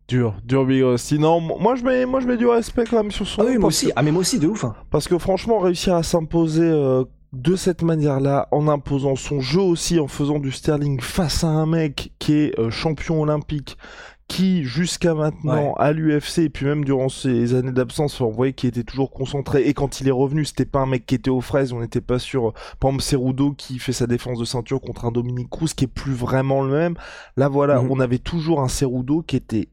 Dur, 0.07 0.35
dur 0.43 0.65
Big 0.65 0.97
Sinon, 0.97 1.39
moi 1.39 1.75
je 1.75 1.83
mets, 1.83 2.05
moi 2.05 2.19
je 2.19 2.27
mets 2.27 2.35
du 2.35 2.45
respect 2.45 2.83
quand 2.83 2.97
même 2.97 3.11
sur 3.11 3.25
son. 3.25 3.41
Ah 3.41 3.45
oui, 3.47 3.57
moi 3.57 3.69
aussi. 3.69 3.91
Ah 3.95 4.03
mais 4.03 4.11
moi 4.11 4.21
aussi, 4.21 4.37
de 4.37 4.47
ouf. 4.47 4.65
Hein. 4.65 4.75
Parce 4.89 5.07
que 5.07 5.17
franchement, 5.17 5.59
réussir 5.59 5.95
à 5.95 6.03
s'imposer 6.03 6.61
euh, 6.61 7.05
de 7.31 7.55
cette 7.55 7.83
manière-là, 7.83 8.49
en 8.51 8.67
imposant 8.67 9.15
son 9.15 9.39
jeu 9.39 9.61
aussi, 9.61 9.99
en 9.99 10.07
faisant 10.07 10.39
du 10.39 10.51
Sterling 10.51 10.99
face 10.99 11.45
à 11.45 11.47
un 11.47 11.65
mec 11.65 12.11
qui 12.19 12.33
est 12.33 12.59
euh, 12.59 12.69
champion 12.69 13.21
olympique, 13.21 13.77
qui 14.27 14.63
jusqu'à 14.63 15.13
maintenant 15.13 15.73
à 15.75 15.91
l'UFC 15.91 16.39
et 16.39 16.49
puis 16.49 16.65
même 16.65 16.83
durant 16.83 17.09
ses 17.09 17.53
années 17.53 17.71
d'absence, 17.71 18.19
on 18.21 18.29
voyait 18.29 18.53
qu'il 18.53 18.69
était 18.69 18.83
toujours 18.83 19.11
concentré 19.11 19.67
et 19.67 19.73
quand 19.73 20.01
il 20.01 20.07
est 20.07 20.11
revenu, 20.11 20.45
c'était 20.45 20.65
pas 20.65 20.79
un 20.79 20.85
mec 20.85 21.05
qui 21.05 21.15
était 21.15 21.29
aux 21.29 21.41
fraises, 21.41 21.73
on 21.73 21.81
n'était 21.81 22.01
pas 22.01 22.19
sûr. 22.19 22.53
Par 22.79 22.89
exemple, 22.89 23.03
Cerudo 23.03 23.51
qui 23.51 23.79
fait 23.79 23.93
sa 23.93 24.07
défense 24.07 24.39
de 24.39 24.45
ceinture 24.45 24.81
contre 24.81 25.05
un 25.05 25.11
Dominique 25.11 25.49
Cruz 25.49 25.69
qui 25.75 25.85
est 25.85 25.87
plus 25.87 26.13
vraiment 26.13 26.63
le 26.63 26.71
même. 26.71 26.95
Là 27.37 27.47
voilà, 27.47 27.81
mhm. 27.81 27.91
on 27.91 27.99
avait 27.99 28.19
toujours 28.19 28.61
un 28.61 28.67
Cerudo 28.67 29.21
qui 29.21 29.35
était 29.35 29.69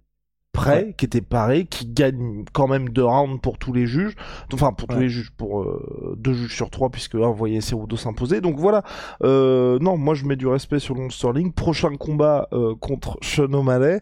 prêt, 0.53 0.95
qui 0.97 1.05
était 1.05 1.21
paré, 1.21 1.65
qui 1.65 1.87
gagne 1.87 2.45
quand 2.53 2.69
même 2.69 2.89
deux 2.89 3.05
rounds 3.05 3.41
pour 3.41 3.59
tous 3.59 3.73
les 3.73 3.87
juges, 3.87 4.15
enfin 4.53 4.73
pour 4.73 4.89
tous 4.89 4.99
les 4.99 5.09
juges, 5.09 5.31
pour 5.37 5.63
euh, 5.63 6.17
deux 6.19 6.33
juges 6.33 6.55
sur 6.55 6.71
trois 6.71 6.91
puisque 6.91 7.15
un 7.15 7.31
voyait 7.31 7.61
Cerudo 7.61 7.97
s'imposer. 7.97 8.41
Donc 8.41 8.57
voilà, 8.57 8.83
euh, 9.23 9.79
non, 9.81 9.97
moi 9.97 10.15
je 10.15 10.25
mets 10.25 10.37
du 10.37 10.47
respect 10.47 10.79
sur 10.79 10.95
Long 10.95 11.11
Sterling. 11.11 11.53
Prochain 11.53 11.97
combat 11.97 12.49
euh, 12.53 12.75
contre 12.75 13.19
Sean 13.23 13.53
O'Malley. 13.53 14.01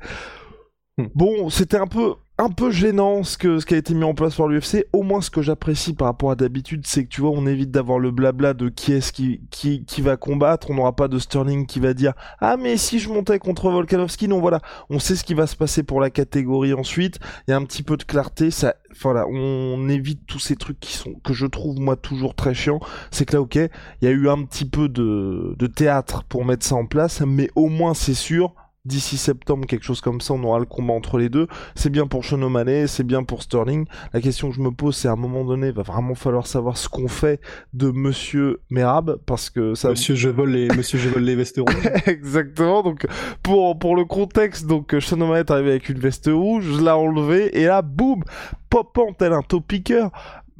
Bon, 1.15 1.49
c'était 1.49 1.77
un 1.77 1.87
peu 1.87 2.15
un 2.41 2.51
peu 2.51 2.71
gênant 2.71 3.25
ce 3.25 3.37
que 3.37 3.59
ce 3.59 3.67
qui 3.67 3.75
a 3.75 3.77
été 3.77 3.95
mis 3.95 4.05
en 4.05 4.15
place 4.15 4.37
par 4.37 4.47
l'UFC. 4.47 4.87
Au 4.93 5.03
moins, 5.03 5.21
ce 5.21 5.31
que 5.31 5.43
j'apprécie 5.43 5.93
par 5.93 6.07
rapport 6.07 6.31
à 6.31 6.37
d'habitude, 6.37 6.87
c'est 6.87 7.03
que 7.03 7.09
tu 7.09 7.21
vois, 7.21 7.31
on 7.31 7.47
évite 7.47 7.73
d'avoir 7.73 7.99
le 7.99 8.13
blabla 8.13 8.55
de 8.55 8.69
qui 8.69 8.93
est-ce 8.93 9.13
qui, 9.13 9.41
qui, 9.51 9.85
qui 9.85 10.03
va 10.03 10.17
combattre. 10.17 10.71
On 10.71 10.75
n'aura 10.75 10.95
pas 10.95 11.09
de 11.09 11.19
Sterling 11.19 11.67
qui 11.67 11.81
va 11.81 11.95
dire 11.95 12.13
ah 12.41 12.57
mais 12.57 12.77
si 12.77 13.01
je 13.01 13.09
montais 13.09 13.41
contre 13.41 13.71
Volkanovski, 13.71 14.29
non 14.29 14.41
voilà, 14.41 14.61
on 14.89 15.01
sait 15.01 15.17
ce 15.17 15.25
qui 15.25 15.35
va 15.35 15.49
se 15.49 15.57
passer 15.57 15.83
pour 15.83 16.01
la 16.01 16.11
catégorie 16.11 16.75
ensuite. 16.75 17.19
Il 17.47 17.51
y 17.51 17.55
a 17.55 17.57
un 17.57 17.65
petit 17.65 17.83
peu 17.83 17.97
de 17.97 18.05
clarté. 18.05 18.53
Ça, 18.53 18.77
voilà, 19.01 19.27
on 19.27 19.89
évite 19.89 20.25
tous 20.27 20.39
ces 20.39 20.55
trucs 20.55 20.79
qui 20.79 20.93
sont 20.93 21.15
que 21.25 21.33
je 21.33 21.47
trouve 21.47 21.81
moi 21.81 21.97
toujours 21.97 22.37
très 22.37 22.55
chiants. 22.55 22.81
C'est 23.11 23.25
que 23.25 23.35
là, 23.35 23.41
ok, 23.41 23.57
il 23.57 23.71
y 24.03 24.07
a 24.07 24.13
eu 24.13 24.29
un 24.29 24.45
petit 24.45 24.65
peu 24.65 24.89
de 24.89 25.57
de 25.59 25.67
théâtre 25.67 26.23
pour 26.29 26.45
mettre 26.45 26.65
ça 26.65 26.77
en 26.77 26.87
place, 26.87 27.21
mais 27.21 27.51
au 27.57 27.69
moins 27.69 27.95
c'est 27.95 28.15
sûr 28.15 28.55
d'ici 28.89 29.17
septembre, 29.17 29.67
quelque 29.67 29.85
chose 29.85 30.01
comme 30.01 30.21
ça, 30.21 30.35
on 30.35 30.43
aura 30.43 30.59
le 30.59 30.65
combat 30.65 30.95
entre 30.95 31.19
les 31.19 31.29
deux. 31.29 31.47
C'est 31.77 31.91
bien 31.91 32.07
pour 32.07 32.25
Sean 32.25 32.39
c'est 32.87 33.05
bien 33.05 33.23
pour 33.23 33.43
Sterling. 33.43 33.87
La 34.13 34.21
question 34.21 34.49
que 34.49 34.57
je 34.57 34.61
me 34.61 34.71
pose, 34.71 34.97
c'est 34.97 35.09
à 35.09 35.13
un 35.13 35.17
moment 35.17 35.45
donné, 35.45 35.69
il 35.69 35.73
va 35.73 35.83
vraiment 35.83 36.15
falloir 36.15 36.47
savoir 36.47 36.77
ce 36.77 36.89
qu'on 36.89 37.07
fait 37.07 37.41
de 37.75 37.91
Monsieur 37.91 38.61
Merab, 38.71 39.19
parce 39.27 39.51
que 39.51 39.75
ça... 39.75 39.91
Monsieur 39.91 40.15
je 40.15 40.29
vole 40.29 40.51
les, 40.51 40.69
Monsieur 40.69 40.99
je 40.99 41.09
vole 41.09 41.23
les 41.23 41.37
vestes 41.37 41.59
rouges. 41.59 41.89
Exactement, 42.07 42.83
donc 42.83 43.07
pour, 43.43 43.79
pour 43.79 43.95
le 43.95 44.05
contexte, 44.05 44.67
donc 44.67 44.97
Sean 45.01 45.35
est 45.35 45.51
arrivé 45.51 45.71
avec 45.71 45.89
une 45.89 45.99
veste 45.99 46.31
rouge, 46.33 46.65
je 46.65 46.81
l'ai 46.83 46.91
enlevé, 46.91 47.61
et 47.61 47.67
là, 47.67 47.83
boum, 47.83 48.25
popant 48.71 49.13
tel 49.13 49.33
un 49.33 49.43
top 49.43 49.67
picker 49.67 50.09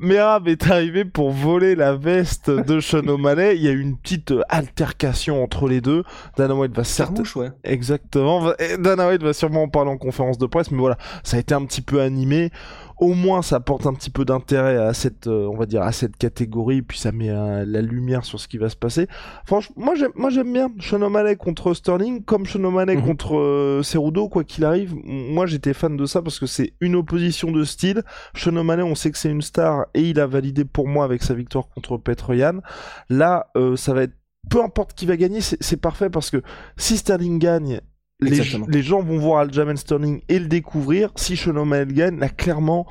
Merab 0.01 0.47
est 0.47 0.71
arrivé 0.71 1.05
pour 1.05 1.33
voler 1.33 1.75
la 1.75 1.97
veste 1.97 2.51
de 2.51 2.79
Sean 2.79 3.07
O'Malley. 3.09 3.57
Il 3.57 3.63
y 3.63 3.69
a 3.69 3.73
eu 3.73 3.81
une 3.81 3.97
petite 3.97 4.31
euh, 4.31 4.43
altercation 4.49 5.43
entre 5.43 5.69
les 5.69 5.81
deux. 5.81 6.05
Dana 6.37 6.55
White 6.55 6.77
va 6.77 6.85
certes... 6.85 7.19
ouais. 7.35 7.51
Exactement. 7.65 8.53
Dana 8.79 9.09
White 9.09 9.25
va 9.25 9.33
sûrement 9.33 9.65
en 9.65 9.69
parler 9.69 9.91
en 9.91 9.99
conférence 9.99 10.39
de 10.39 10.47
presse, 10.47 10.71
mais 10.71 10.79
voilà, 10.79 10.99
ça 11.25 11.37
a 11.37 11.41
été 11.41 11.53
un 11.53 11.65
petit 11.65 11.83
peu 11.83 12.01
animé 12.01 12.51
au 12.99 13.15
moins 13.15 13.43
ça 13.43 13.57
apporte 13.57 13.87
un 13.87 13.95
petit 13.95 14.11
peu 14.11 14.25
d'intérêt 14.25 14.77
à 14.77 14.93
cette, 14.95 15.27
euh, 15.27 15.47
on 15.47 15.57
va 15.57 15.67
dire, 15.67 15.83
à 15.83 15.93
cette 15.93 16.17
catégorie, 16.17 16.83
puis 16.83 16.99
ça 16.99 17.13
met 17.13 17.31
euh, 17.31 17.65
la 17.67 17.81
lumière 17.81 18.25
sur 18.25 18.41
ce 18.41 18.49
qui 18.49 18.59
va 18.59 18.69
se 18.69 18.77
passer. 18.77 19.07
Franchement, 19.45 19.75
moi 19.77 19.95
j'aime, 19.95 20.13
moi 20.17 20.31
j'aime 20.31 20.53
bien 20.53 20.71
Sean 20.81 21.03
O'Malley 21.03 21.37
contre 21.37 21.75
Sterling, 21.75 22.25
comme 22.25 22.47
Sean 22.47 22.65
O'Malley 22.65 22.97
mhm. 22.97 23.05
contre 23.05 23.37
euh, 23.37 23.83
Cerudo, 23.83 24.29
quoi 24.29 24.45
qu'il 24.45 24.65
arrive. 24.65 24.95
Moi 25.05 25.47
j'étais 25.47 25.75
fan 25.75 25.97
de 25.97 26.07
ça 26.07 26.23
parce 26.23 26.39
que 26.39 26.47
c'est 26.47 26.73
une 26.81 26.97
opposition 26.97 27.51
de 27.51 27.65
style. 27.65 28.03
Sean 28.35 28.57
O'Malley, 28.57 28.83
on 28.83 28.95
sait 28.95 29.11
que 29.11 29.19
c'est 29.19 29.31
une 29.31 29.43
star 29.43 29.87
et 29.95 30.03
il 30.03 30.21
a 30.21 30.27
validé 30.27 30.65
pour 30.65 30.89
moi 30.89 31.05
avec 31.05 31.23
sa 31.23 31.35
victoire 31.35 31.69
contre 31.69 31.97
Petroyan. 31.99 32.61
Là, 33.09 33.47
ça 33.77 33.95
va 33.95 34.03
être 34.05 34.15
peu 34.49 34.63
importe 34.63 34.95
qui 34.95 35.05
va 35.05 35.17
gagner, 35.17 35.41
c'est 35.41 35.81
parfait 35.81 36.11
parce 36.11 36.31
que 36.31 36.43
si 36.77 36.97
Sterling 36.97 37.39
gagne 37.39 37.81
les, 38.21 38.83
gens 38.83 39.03
vont 39.03 39.19
voir 39.19 39.41
Aljamain 39.41 39.77
Sterling 39.77 40.23
et 40.29 40.39
le 40.39 40.47
découvrir. 40.47 41.11
Si 41.17 41.39
O'Malley 41.49 41.93
gagne, 41.93 42.23
a 42.23 42.29
clairement 42.29 42.87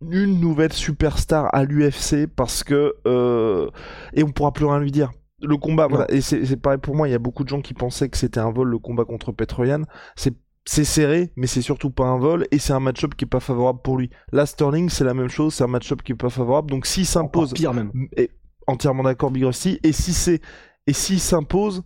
une 0.00 0.40
nouvelle 0.40 0.72
superstar 0.72 1.48
à 1.54 1.64
l'UFC 1.64 2.26
parce 2.26 2.64
que 2.64 2.94
euh, 3.06 3.70
et 4.14 4.22
on 4.22 4.30
pourra 4.30 4.52
plus 4.52 4.66
rien 4.66 4.80
lui 4.80 4.92
dire. 4.92 5.12
Le 5.40 5.56
combat, 5.56 5.86
voilà, 5.86 6.10
et 6.12 6.20
c'est 6.20 6.56
pareil 6.56 6.80
pour 6.80 6.96
moi. 6.96 7.08
Il 7.08 7.12
y 7.12 7.14
a 7.14 7.20
beaucoup 7.20 7.44
de 7.44 7.48
gens 7.48 7.60
qui 7.60 7.72
pensaient 7.72 8.08
que 8.08 8.16
c'était 8.16 8.40
un 8.40 8.50
vol 8.50 8.68
le 8.68 8.78
combat 8.78 9.04
contre 9.04 9.30
Petroyan. 9.30 9.82
C'est 10.16 10.34
c'est 10.68 10.84
serré, 10.84 11.32
mais 11.34 11.46
c'est 11.46 11.62
surtout 11.62 11.90
pas 11.90 12.04
un 12.04 12.18
vol, 12.18 12.46
et 12.50 12.58
c'est 12.58 12.74
un 12.74 12.80
match-up 12.80 13.14
qui 13.14 13.24
est 13.24 13.28
pas 13.28 13.40
favorable 13.40 13.80
pour 13.82 13.96
lui. 13.96 14.10
Là, 14.32 14.44
Sterling, 14.44 14.90
c'est 14.90 15.04
la 15.04 15.14
même 15.14 15.30
chose, 15.30 15.54
c'est 15.54 15.64
un 15.64 15.68
match-up 15.68 16.02
qui 16.02 16.12
est 16.12 16.14
pas 16.14 16.28
favorable, 16.28 16.70
donc 16.70 16.84
s'il 16.84 17.06
s'impose... 17.06 17.54
Pire 17.54 17.72
même. 17.72 17.90
Et, 18.18 18.30
entièrement 18.66 19.02
d'accord, 19.02 19.30
Big 19.30 19.44
Rusty, 19.44 19.80
et 19.82 19.92
si 19.92 20.12
c'est... 20.12 20.42
Et 20.86 20.92
s'il 20.92 21.20
s'impose, 21.20 21.84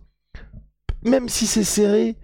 même 1.01 1.29
si 1.29 1.47
c'est 1.47 1.63
serré, 1.63 2.17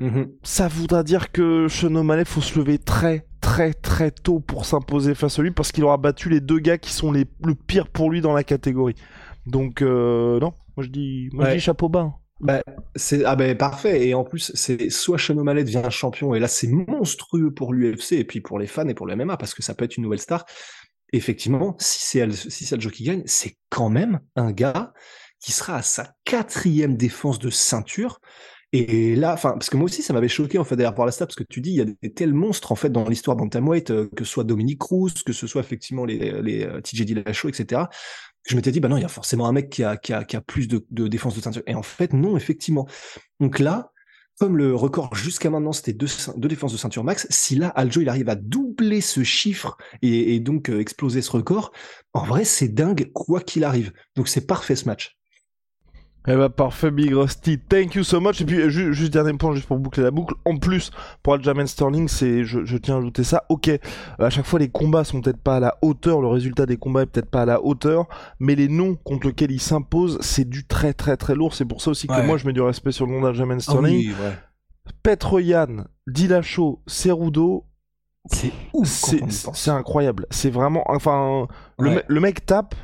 Mhm. 0.00 0.32
Ça 0.42 0.68
voudra 0.68 1.02
dire 1.02 1.30
que 1.32 1.68
Sean 1.68 1.94
O'Malley 1.94 2.24
faut 2.24 2.40
se 2.40 2.58
lever 2.58 2.78
très 2.78 3.26
très 3.40 3.74
très 3.74 4.10
tôt 4.10 4.40
pour 4.40 4.64
s'imposer 4.64 5.14
face 5.14 5.38
à 5.38 5.42
lui 5.42 5.50
parce 5.50 5.70
qu'il 5.70 5.84
aura 5.84 5.98
battu 5.98 6.30
les 6.30 6.40
deux 6.40 6.58
gars 6.58 6.78
qui 6.78 6.92
sont 6.92 7.12
les, 7.12 7.26
le 7.44 7.54
pire 7.54 7.88
pour 7.88 8.10
lui 8.10 8.20
dans 8.20 8.32
la 8.32 8.42
catégorie. 8.42 8.94
Donc 9.46 9.82
euh, 9.82 10.40
non, 10.40 10.54
moi 10.76 10.84
je 10.84 10.88
dis, 10.88 11.28
moi 11.32 11.50
je 11.50 11.54
dis 11.54 11.60
chapeau 11.60 11.88
bas. 11.88 12.00
Hein. 12.00 12.14
Bah, 12.40 12.62
c'est 12.96 13.24
ah 13.24 13.36
ben 13.36 13.56
parfait 13.56 14.08
et 14.08 14.14
en 14.14 14.24
plus 14.24 14.50
c'est 14.54 14.90
soit 14.90 15.18
Sean 15.18 15.36
O'Malley 15.38 15.62
devient 15.62 15.82
champion 15.90 16.34
et 16.34 16.40
là 16.40 16.48
c'est 16.48 16.66
monstrueux 16.66 17.52
pour 17.52 17.72
l'UFC 17.72 18.12
et 18.12 18.24
puis 18.24 18.40
pour 18.40 18.58
les 18.58 18.66
fans 18.66 18.88
et 18.88 18.94
pour 18.94 19.06
le 19.06 19.14
MMA 19.14 19.36
parce 19.36 19.54
que 19.54 19.62
ça 19.62 19.74
peut 19.74 19.84
être 19.84 19.96
une 19.96 20.02
nouvelle 20.02 20.18
star. 20.18 20.44
Effectivement, 21.12 21.76
si 21.78 22.00
c'est 22.00 22.32
si 22.32 22.64
c'est 22.64 22.78
qui 22.90 23.04
gagne, 23.04 23.22
c'est 23.26 23.56
quand 23.70 23.88
même 23.88 24.20
un 24.34 24.50
gars 24.50 24.92
qui 25.38 25.52
sera 25.52 25.76
à 25.76 25.82
sa 25.82 26.14
quatrième 26.24 26.96
défense 26.96 27.38
de 27.38 27.50
ceinture. 27.50 28.20
Et 28.76 29.14
là, 29.14 29.34
enfin, 29.34 29.52
parce 29.52 29.70
que 29.70 29.76
moi 29.76 29.84
aussi, 29.84 30.02
ça 30.02 30.12
m'avait 30.12 30.26
choqué 30.26 30.58
en 30.58 30.64
fait 30.64 30.74
d'ailleurs 30.74 30.96
voir 30.96 31.06
la 31.06 31.12
stat, 31.12 31.26
parce 31.26 31.36
que 31.36 31.44
tu 31.44 31.60
dis, 31.60 31.70
il 31.70 31.76
y 31.76 31.80
a 31.80 31.84
des 31.84 32.12
tels 32.12 32.34
monstres 32.34 32.72
en 32.72 32.74
fait 32.74 32.90
dans 32.90 33.08
l'histoire 33.08 33.36
bantamweight, 33.36 33.92
euh, 33.92 34.10
que 34.16 34.24
ce 34.24 34.32
soit 34.32 34.42
Dominique 34.42 34.80
Cruz, 34.80 35.12
que 35.24 35.32
ce 35.32 35.46
soit 35.46 35.60
effectivement 35.60 36.04
les, 36.04 36.42
les 36.42 36.64
euh, 36.64 36.80
TJ 36.80 37.02
Dillashaw, 37.02 37.48
etc. 37.50 37.82
Je 38.48 38.56
m'étais 38.56 38.72
dit, 38.72 38.80
bah 38.80 38.88
non, 38.88 38.96
il 38.96 39.02
y 39.02 39.04
a 39.04 39.08
forcément 39.08 39.46
un 39.46 39.52
mec 39.52 39.70
qui 39.70 39.84
a, 39.84 39.96
qui 39.96 40.12
a, 40.12 40.24
qui 40.24 40.34
a 40.34 40.40
plus 40.40 40.66
de, 40.66 40.84
de 40.90 41.06
défense 41.06 41.36
de 41.36 41.40
ceinture. 41.40 41.62
Et 41.68 41.76
en 41.76 41.84
fait, 41.84 42.12
non, 42.12 42.36
effectivement. 42.36 42.88
Donc 43.38 43.60
là, 43.60 43.92
comme 44.40 44.56
le 44.56 44.74
record 44.74 45.14
jusqu'à 45.14 45.50
maintenant 45.50 45.70
c'était 45.70 45.92
deux, 45.92 46.08
défenses 46.48 46.72
de 46.72 46.76
ceinture 46.76 47.04
max, 47.04 47.28
si 47.30 47.54
là 47.54 47.68
Aljo 47.68 48.00
il 48.00 48.08
arrive 48.08 48.28
à 48.28 48.34
doubler 48.34 49.00
ce 49.00 49.22
chiffre 49.22 49.76
et, 50.02 50.34
et 50.34 50.40
donc 50.40 50.68
euh, 50.68 50.80
exploser 50.80 51.22
ce 51.22 51.30
record, 51.30 51.70
en 52.12 52.24
vrai 52.24 52.44
c'est 52.44 52.66
dingue 52.66 53.12
quoi 53.12 53.40
qu'il 53.40 53.62
arrive. 53.62 53.92
Donc 54.16 54.26
c'est 54.26 54.48
parfait 54.48 54.74
ce 54.74 54.86
match. 54.86 55.16
Eh 56.26 56.36
bah 56.36 56.48
parfait 56.48 56.90
Big 56.90 57.12
Rusty, 57.12 57.58
thank 57.58 57.94
you 57.94 58.02
so 58.02 58.18
much. 58.18 58.40
Et 58.40 58.46
puis 58.46 58.70
juste, 58.70 58.92
juste 58.92 59.12
dernier 59.12 59.34
point, 59.34 59.54
juste 59.54 59.66
pour 59.66 59.78
boucler 59.78 60.02
la 60.02 60.10
boucle. 60.10 60.34
En 60.46 60.56
plus, 60.56 60.90
pour 61.22 61.34
Aljamain 61.34 61.66
Sterling, 61.66 62.08
c'est, 62.08 62.44
je, 62.44 62.64
je, 62.64 62.78
tiens 62.78 62.94
à 62.94 62.98
ajouter 62.98 63.24
ça. 63.24 63.44
Ok, 63.50 63.70
à 64.18 64.30
chaque 64.30 64.46
fois 64.46 64.58
les 64.58 64.70
combats 64.70 65.04
sont 65.04 65.20
peut-être 65.20 65.42
pas 65.42 65.56
à 65.56 65.60
la 65.60 65.76
hauteur, 65.82 66.22
le 66.22 66.28
résultat 66.28 66.64
des 66.64 66.78
combats 66.78 67.02
est 67.02 67.06
peut-être 67.06 67.30
pas 67.30 67.42
à 67.42 67.44
la 67.46 67.62
hauteur, 67.62 68.06
mais 68.40 68.54
les 68.54 68.68
noms 68.68 68.94
contre 68.94 69.26
lesquels 69.26 69.50
il 69.50 69.60
s'impose, 69.60 70.18
c'est 70.22 70.48
du 70.48 70.64
très 70.64 70.94
très 70.94 71.18
très 71.18 71.34
lourd. 71.34 71.54
C'est 71.54 71.66
pour 71.66 71.82
ça 71.82 71.90
aussi 71.90 72.06
que 72.06 72.26
moi 72.26 72.38
je 72.38 72.46
mets 72.46 72.54
du 72.54 72.62
respect 72.62 72.92
sur 72.92 73.06
le 73.06 73.12
nom 73.12 73.20
d'Aljamain 73.20 73.56
ah 73.58 73.60
Sterling. 73.60 74.12
Ah 74.14 74.16
oui, 74.18 74.26
ouais. 74.26 74.92
Petroyan, 75.02 75.84
Dillashaw, 76.06 76.80
Cerudo. 76.86 77.66
C'est 78.26 78.52
ouf. 78.72 78.88
C'est 78.88 79.70
incroyable. 79.70 80.26
C'est 80.30 80.48
vraiment, 80.48 80.84
enfin, 80.86 81.46
le, 81.78 82.02
le 82.06 82.20
mec 82.20 82.46
tape 82.46 82.74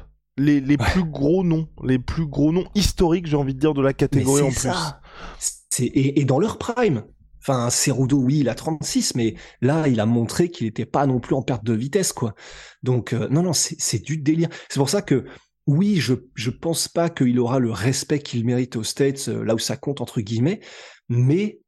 les, 0.41 0.61
les 0.61 0.77
plus 0.77 1.05
gros 1.05 1.45
noms, 1.45 1.69
les 1.85 1.99
plus 1.99 2.27
gros 2.27 2.51
noms 2.51 2.67
historiques, 2.75 3.27
j'ai 3.27 3.37
envie 3.37 3.55
de 3.55 3.61
dire, 3.61 3.75
de 3.75 3.83
la 3.83 3.93
catégorie 3.93 4.43
en 4.43 4.51
ça. 4.51 5.01
plus. 5.39 5.87
Et, 5.87 6.21
et, 6.21 6.25
dans 6.25 6.39
leur 6.39 6.59
prime. 6.59 7.05
Enfin, 7.43 7.71
Cerudo, 7.71 8.19
oui, 8.19 8.41
il 8.41 8.49
a 8.49 8.55
36, 8.55 9.15
mais 9.15 9.35
là, 9.63 9.89
il 9.89 10.01
a 10.01 10.07
montré 10.07 10.51
qu'il 10.51 10.67
n'était 10.67 10.85
pas 10.85 11.07
non 11.07 11.21
plus 11.21 11.35
en 11.35 11.43
perte 11.43 11.65
de 11.65 11.73
vitesse, 11.73 12.13
quoi. 12.13 12.35
Donc, 12.83 13.15
euh, 13.15 13.29
non, 13.31 13.43
non, 13.43 13.53
c'est 13.55 14.03
du 14.03 14.19
délire. 14.19 14.49
C'est 14.69 14.79
pour 14.79 14.91
ça 14.91 15.01
que, 15.01 15.25
oui, 15.67 15.97
je 15.97 16.15
je 16.35 16.51
pense 16.51 16.89
pas 16.89 17.09
qu'il 17.09 17.39
aura 17.39 17.59
le 17.59 17.71
respect 17.71 18.19
qu'il 18.19 18.45
mérite 18.45 18.77
aux 18.77 18.83
States, 18.83 19.29
euh, 19.29 19.43
là 19.43 19.55
où 19.55 19.59
ça 19.59 19.77
compte, 19.77 20.03
entre 20.03 20.21
guillemets, 20.21 20.61
mais 21.09 21.61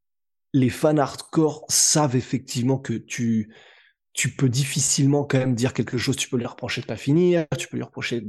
les 0.53 0.69
fans 0.69 0.97
hardcore 0.97 1.65
savent 1.69 2.15
effectivement 2.15 2.77
que 2.77 2.93
tu 2.93 3.51
tu 4.13 4.29
peux 4.29 4.49
difficilement 4.49 5.23
quand 5.23 5.39
même 5.39 5.55
dire 5.55 5.73
quelque 5.73 5.97
chose, 5.97 6.15
tu 6.15 6.29
peux 6.29 6.37
lui 6.37 6.45
reprocher 6.45 6.81
de 6.81 6.85
pas 6.85 6.97
finir, 6.97 7.45
tu 7.57 7.67
peux 7.67 7.77
lui 7.77 7.83
reprocher 7.83 8.27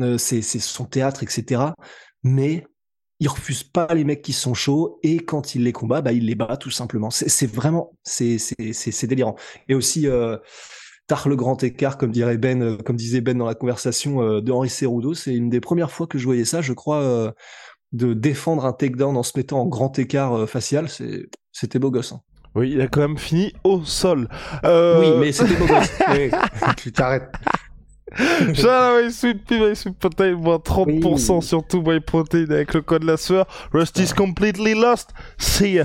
euh, 0.00 0.18
c'est 0.18 0.42
son 0.42 0.84
théâtre, 0.84 1.22
etc. 1.22 1.62
Mais 2.22 2.66
il 3.18 3.28
refuse 3.28 3.64
pas 3.64 3.92
les 3.94 4.04
mecs 4.04 4.22
qui 4.22 4.32
sont 4.32 4.54
chauds 4.54 4.98
et 5.02 5.18
quand 5.18 5.54
il 5.54 5.64
les 5.64 5.72
combat, 5.72 6.02
bah, 6.02 6.12
il 6.12 6.26
les 6.26 6.34
bat 6.34 6.56
tout 6.56 6.70
simplement. 6.70 7.10
C'est 7.10 7.50
vraiment, 7.50 7.96
c'est 8.04 9.06
délirant. 9.06 9.36
Et 9.68 9.74
aussi, 9.74 10.06
euh, 10.06 10.36
le 11.26 11.36
grand 11.36 11.62
écart, 11.62 11.98
comme 11.98 12.10
dirait 12.10 12.36
Ben, 12.36 12.62
euh, 12.62 12.76
comme 12.76 12.96
disait 12.96 13.20
Ben 13.20 13.38
dans 13.38 13.46
la 13.46 13.54
conversation 13.54 14.22
euh, 14.22 14.40
de 14.40 14.52
Henri 14.52 14.68
Cerudo, 14.68 15.14
c'est 15.14 15.34
une 15.34 15.48
des 15.48 15.60
premières 15.60 15.90
fois 15.90 16.06
que 16.06 16.18
je 16.18 16.24
voyais 16.24 16.44
ça, 16.44 16.62
je 16.62 16.72
crois, 16.72 17.02
euh, 17.02 17.32
de 17.92 18.14
défendre 18.14 18.64
un 18.66 18.72
takedown 18.72 19.16
en 19.16 19.22
se 19.22 19.32
mettant 19.36 19.60
en 19.60 19.66
grand 19.66 19.98
écart 19.98 20.48
facial, 20.48 20.88
c'était 21.52 21.78
beau 21.78 21.90
gosse. 21.90 22.12
Hein. 22.12 22.20
Oui, 22.56 22.70
il 22.72 22.80
a 22.80 22.88
quand 22.88 23.02
même 23.02 23.18
fini 23.18 23.52
au 23.64 23.84
sol. 23.84 24.28
Euh... 24.64 25.00
Oui, 25.00 25.20
mais 25.20 25.32
c'était 25.32 25.54
beau 25.54 25.66
gosse. 25.66 25.92
tu 26.78 26.90
t'arrêtes. 26.90 27.30
Shout 28.54 29.10
Sweet 29.10 29.44
Pea, 29.44 29.74
Sweet 29.74 29.98
Protein, 29.98 30.36
moins 30.36 30.56
30% 30.56 31.36
oui. 31.36 31.42
sur 31.42 31.66
tout 31.66 31.82
My 31.82 32.00
Protein 32.00 32.46
avec 32.48 32.72
le 32.72 32.80
code 32.80 33.04
la 33.04 33.18
sueur. 33.18 33.46
Rusty's 33.72 34.14
completely 34.14 34.74
lost. 34.74 35.10
See 35.36 35.74
ya. 35.74 35.84